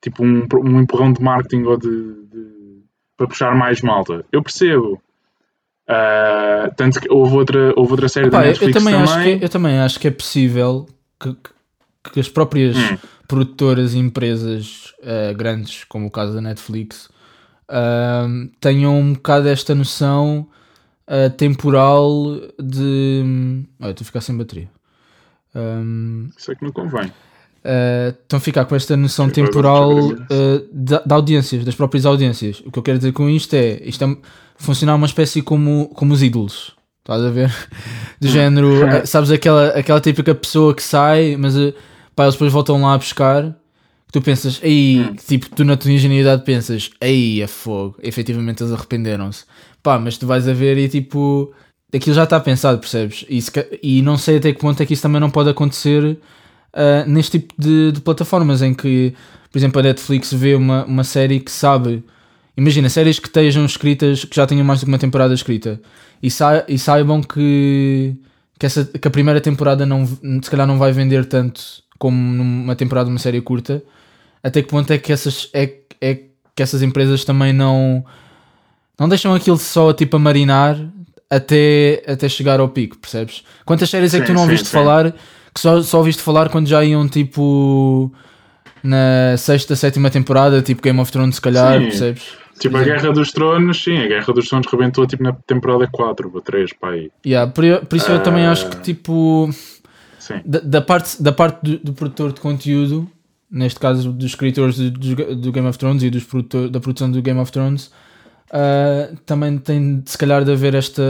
[0.00, 2.82] tipo um, um empurrão de marketing ou de, de
[3.16, 4.24] para puxar mais malta.
[4.30, 5.00] Eu percebo.
[5.86, 9.12] Uh, tanto que houve outra, houve outra série Opa, da Netflix eu também, também.
[9.12, 10.86] Acho que, eu também acho que é possível
[11.20, 11.36] que,
[12.12, 12.96] que as próprias Hum.
[13.28, 17.10] produtoras e empresas uh, grandes, como o caso da Netflix,
[17.70, 20.46] uh, tenham um bocado esta noção
[21.08, 23.64] uh, temporal de.
[23.80, 24.68] Olha, estou a ficar sem bateria.
[25.54, 27.06] Um, Isso é que não convém.
[27.64, 30.18] Uh, estão a ficar com esta noção Sim, temporal uh,
[30.70, 32.62] de, de audiências, das próprias audiências.
[32.66, 34.16] O que eu quero dizer com isto é isto é
[34.56, 36.76] funcionar uma espécie como, como os ídolos.
[37.00, 37.54] Estás a ver?
[38.20, 41.72] Do género, uh, sabes aquela, aquela típica pessoa que sai, mas uh,
[42.14, 43.56] pá, eles depois voltam lá a buscar.
[44.14, 49.44] Tu pensas, aí, tipo, tu na tua ingenuidade pensas, aí é fogo, efetivamente eles arrependeram-se.
[49.82, 51.52] Pá, mas tu vais a ver e tipo,
[51.92, 53.24] aquilo já está pensado, percebes?
[53.28, 53.50] E, se
[53.82, 57.40] e não sei até que ponto é que isso também não pode acontecer uh, neste
[57.40, 59.12] tipo de, de plataformas em que,
[59.50, 62.04] por exemplo, a Netflix vê uma, uma série que sabe.
[62.56, 65.80] Imagina, séries que estejam escritas, que já tenham mais do que uma temporada escrita
[66.22, 68.14] e, sa e saibam que,
[68.60, 72.76] que, essa, que a primeira temporada não, se calhar não vai vender tanto como numa
[72.76, 73.82] temporada de uma série curta.
[74.44, 76.14] Até que ponto é que essas, é, é
[76.54, 78.04] que essas empresas também não,
[79.00, 80.78] não deixam aquilo só tipo a marinar
[81.30, 83.42] até, até chegar ao pico, percebes?
[83.64, 84.72] Quantas séries é que Sim, tu não sim, ouviste sim.
[84.72, 85.12] falar
[85.54, 88.12] que só, só ouviste falar quando já iam tipo
[88.82, 91.84] na sexta, sétima temporada, tipo Game of Thrones, se calhar, Sim.
[91.86, 92.22] percebes?
[92.58, 92.84] Tipo, a.
[92.84, 96.72] Guerra dos Tronos, sim, a Guerra dos Tronos rebentou tipo na temporada 4 ou 3,
[96.74, 97.10] pá aí.
[97.26, 99.48] Yeah, por, por isso eu também acho que tipo
[100.18, 100.40] Sim.
[100.44, 103.10] da, da parte, da parte do, do produtor de conteúdo,
[103.54, 106.26] neste caso dos escritores do, do, Game of Thrones e dos
[106.70, 107.92] da produção do Game of Thrones,
[108.52, 111.02] ah, também tem de, se calhar de haver esta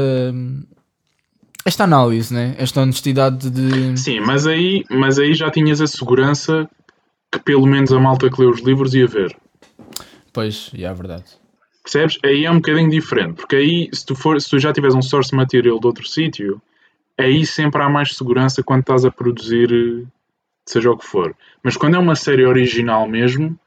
[1.65, 2.55] esta análise, né?
[2.59, 6.69] esta honestidade de Sim, mas aí, mas aí já tinhas a segurança
[7.33, 9.35] que pelo menos a malta que lê os livros ia ver.
[10.33, 11.25] pois, e é verdade.
[11.83, 12.19] Percebes?
[12.23, 15.03] Aí é um bocadinho diferente, porque aí se tu, for, se tu já tiveres um
[15.03, 16.61] source material de outro sítio,
[17.19, 20.07] aí sempre há mais segurança quando estás a produzir
[20.67, 21.37] seja o que for.
[21.63, 23.59] Mas quando é uma série original mesmo,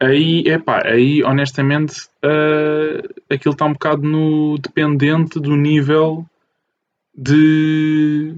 [0.00, 6.26] aí, epá, aí honestamente eh, aquilo está um bocado no dependente do nível
[7.16, 8.36] de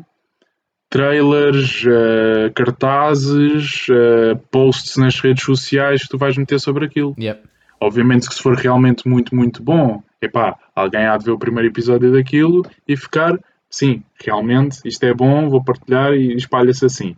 [0.88, 7.14] trailers, eh, cartazes, eh, posts nas redes sociais que tu vais meter sobre aquilo.
[7.18, 7.42] Yep.
[7.80, 11.68] Obviamente que se for realmente muito, muito bom, epá, alguém há de ver o primeiro
[11.68, 13.38] episódio daquilo e ficar,
[13.68, 17.16] sim, realmente isto é bom, vou partilhar e espalha-se assim.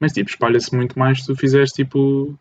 [0.00, 2.34] Mas tipo, espalha-se muito mais se tu fizeres tipo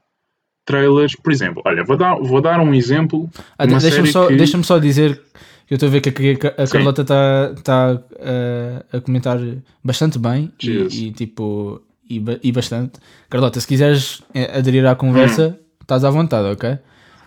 [0.65, 4.35] trailers, por exemplo, olha, vou dar, vou dar um exemplo Ah, Deixa-me só, que...
[4.35, 5.19] deixa só dizer
[5.67, 6.67] que eu estou a ver que a, a.
[6.67, 9.39] Carlota está tá, ah, a comentar
[9.83, 12.99] bastante bem e, e, tipo e, e bastante.
[13.29, 15.63] Carlota, se quiseres eh, aderir à conversa, Hum.
[15.81, 16.77] estás à vontade, ok?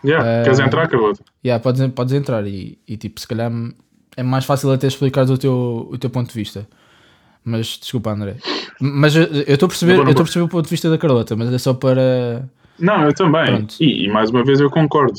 [0.05, 1.23] Yeah, Eh, Queres entrar, Carlota?
[1.45, 3.51] Yeah, podes, podes entrar e, e tipo, se calhar
[4.17, 6.67] é mais fácil até explicar o teu, o teu ponto de vista.
[7.45, 8.37] Mas desculpa, André.
[8.81, 10.99] Mas eu eu estou a perceber, eu estou a perceber o ponto de vista da
[10.99, 12.49] Carlota, mas é só para.
[12.79, 13.67] Não, eu também.
[13.81, 15.19] E, e mais uma vez eu concordo.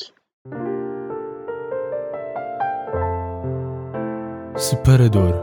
[4.56, 5.34] Separador.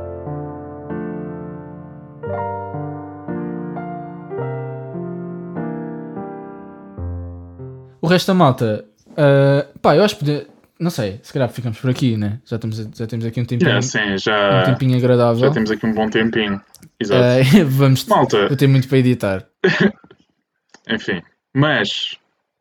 [8.02, 8.84] O resto da malta,
[9.16, 10.46] ah, pá, eu acho que podia-
[10.80, 12.40] não sei, se calhar ficamos por aqui, né?
[12.44, 15.40] Já, estamos, já temos aqui um tempinho, sim, um já, tempinho agradável.
[15.40, 16.60] já temos aqui um bom tempinho.
[16.98, 17.22] Exato.
[17.22, 19.46] Ah, vamos, Malta, eu tenho muito para editar.
[20.88, 21.20] enfim.
[21.54, 22.16] Mas,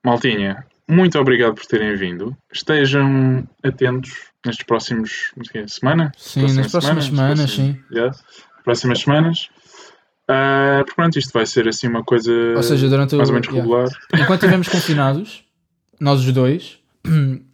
[0.06, 2.36] maltinha, muito obrigado por terem vindo.
[2.52, 4.12] Estejam atentos
[4.46, 5.32] nestes próximos
[5.68, 6.12] semana?
[6.18, 7.78] Sim, nas próximas semanas, sim.
[7.92, 8.16] Yeah,
[8.64, 9.50] próximas semanas.
[10.28, 13.18] Ah, porque pronto, isto vai ser assim uma coisa Ou seja, durante o.
[13.18, 13.62] mais ou menos yeah.
[13.62, 13.90] regular.
[14.14, 15.44] Enquanto estivermos confinados,
[16.00, 16.80] nós os dois,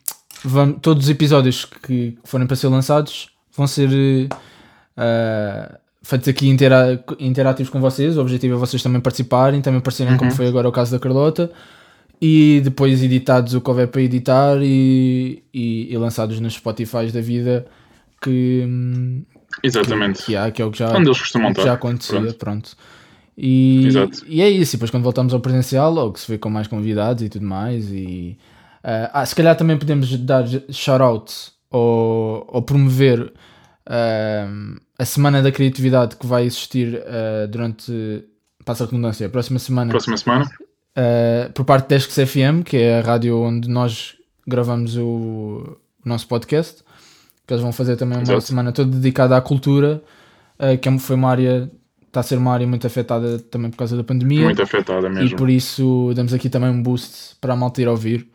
[0.46, 3.90] vamos, todos os episódios que forem para ser lançados vão ser
[4.98, 8.18] eh, feitos aqui intera interativos com vocês.
[8.18, 10.36] O objetivo é vocês também participarem, também aparecerem, como Uhum.
[10.38, 11.52] foi agora o caso da Carlota,
[12.22, 17.22] e depois editados o que houver para editar e, e, e lançados nos Spotify da
[17.22, 17.66] vida
[18.22, 19.24] que,
[19.64, 20.24] Exatamente.
[20.24, 22.36] que há, que é o que já, Onde eles costumam o que já acontecia, Pronto.
[22.38, 22.72] pronto.
[23.38, 24.24] E, Exato.
[24.28, 27.22] e é isso, e depois quando voltamos ao presencial, logo se vê com mais convidados
[27.24, 27.90] e tudo mais.
[27.92, 28.38] E,
[28.86, 31.34] ah, ah, se calhar também podemos dar shout-out
[31.72, 33.34] ou, ou promover
[33.86, 34.48] ah,
[34.98, 38.24] a Semana da Criatividade que vai existir ah, durante,
[38.64, 40.46] passa a redundância, a próxima semana, Próxima semana.
[41.54, 44.16] por parte da FM, que é a rádio onde nós
[44.48, 46.84] gravamos o, o nosso podcast,
[47.46, 48.42] que eles vão fazer também uma Exato.
[48.42, 50.02] semana toda dedicada à cultura,
[50.82, 51.70] que é- foi uma área,
[52.08, 54.46] está a ser uma área muito afetada também por causa da pandemia.
[54.46, 55.38] Muito afetada E mesmo.
[55.38, 58.28] por isso damos aqui também um boost para a malta ir ouvir.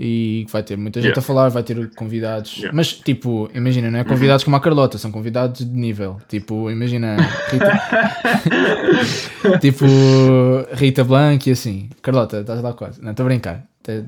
[0.00, 1.18] E vai ter muita gente Yeah.
[1.20, 2.52] a falar, vai ter convidados.
[2.52, 2.68] Yeah.
[2.70, 2.76] Uhum.
[2.76, 6.18] Mas, tipo, imagina, não é convidados como a Carlota, são convidados de nível.
[6.28, 7.16] Tipo, imagina,
[7.50, 7.82] Rita,
[9.60, 9.84] tipo,
[10.72, 11.90] Rita Blanc e assim.
[12.00, 13.02] Carlota, estás lá quase.
[13.02, 13.64] Não, estou a brincar.
[13.82, 14.04] Te-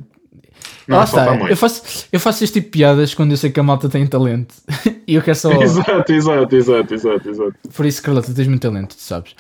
[0.87, 3.59] Não, lá está, eu faço, eu faço este tipo de piadas quando eu sei que
[3.59, 4.55] a malta tem talento.
[5.09, 5.51] e eu quero só.
[5.61, 7.55] Exato, exato, exato, exato, exato.
[7.75, 9.35] Por isso, Carlota, tens muito talento, tu sabes.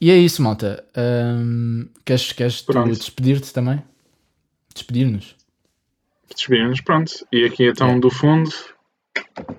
[0.00, 0.82] E é isso, malta.
[0.96, 2.64] Ahm, queres queres
[2.96, 3.82] despedir-te também?
[4.72, 5.36] Despedir-nos?
[6.38, 7.12] Despedimos, pronto.
[7.32, 8.48] E aqui então do fundo,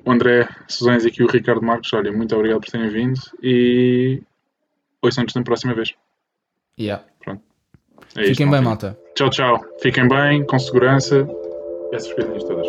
[0.06, 1.92] o André Suzães e aqui o Ricardo Marcos.
[1.94, 4.24] Olha, muito obrigado por terem vindo e
[5.02, 5.94] ouçam-nos na próxima vez.
[6.80, 7.04] Yeah.
[8.16, 8.92] É isto, Fiquem bem, maltinha.
[8.92, 9.00] malta.
[9.14, 9.60] Tchau, tchau.
[9.82, 11.28] Fiquem bem, com segurança.
[11.92, 12.68] Essas coisinhas todas.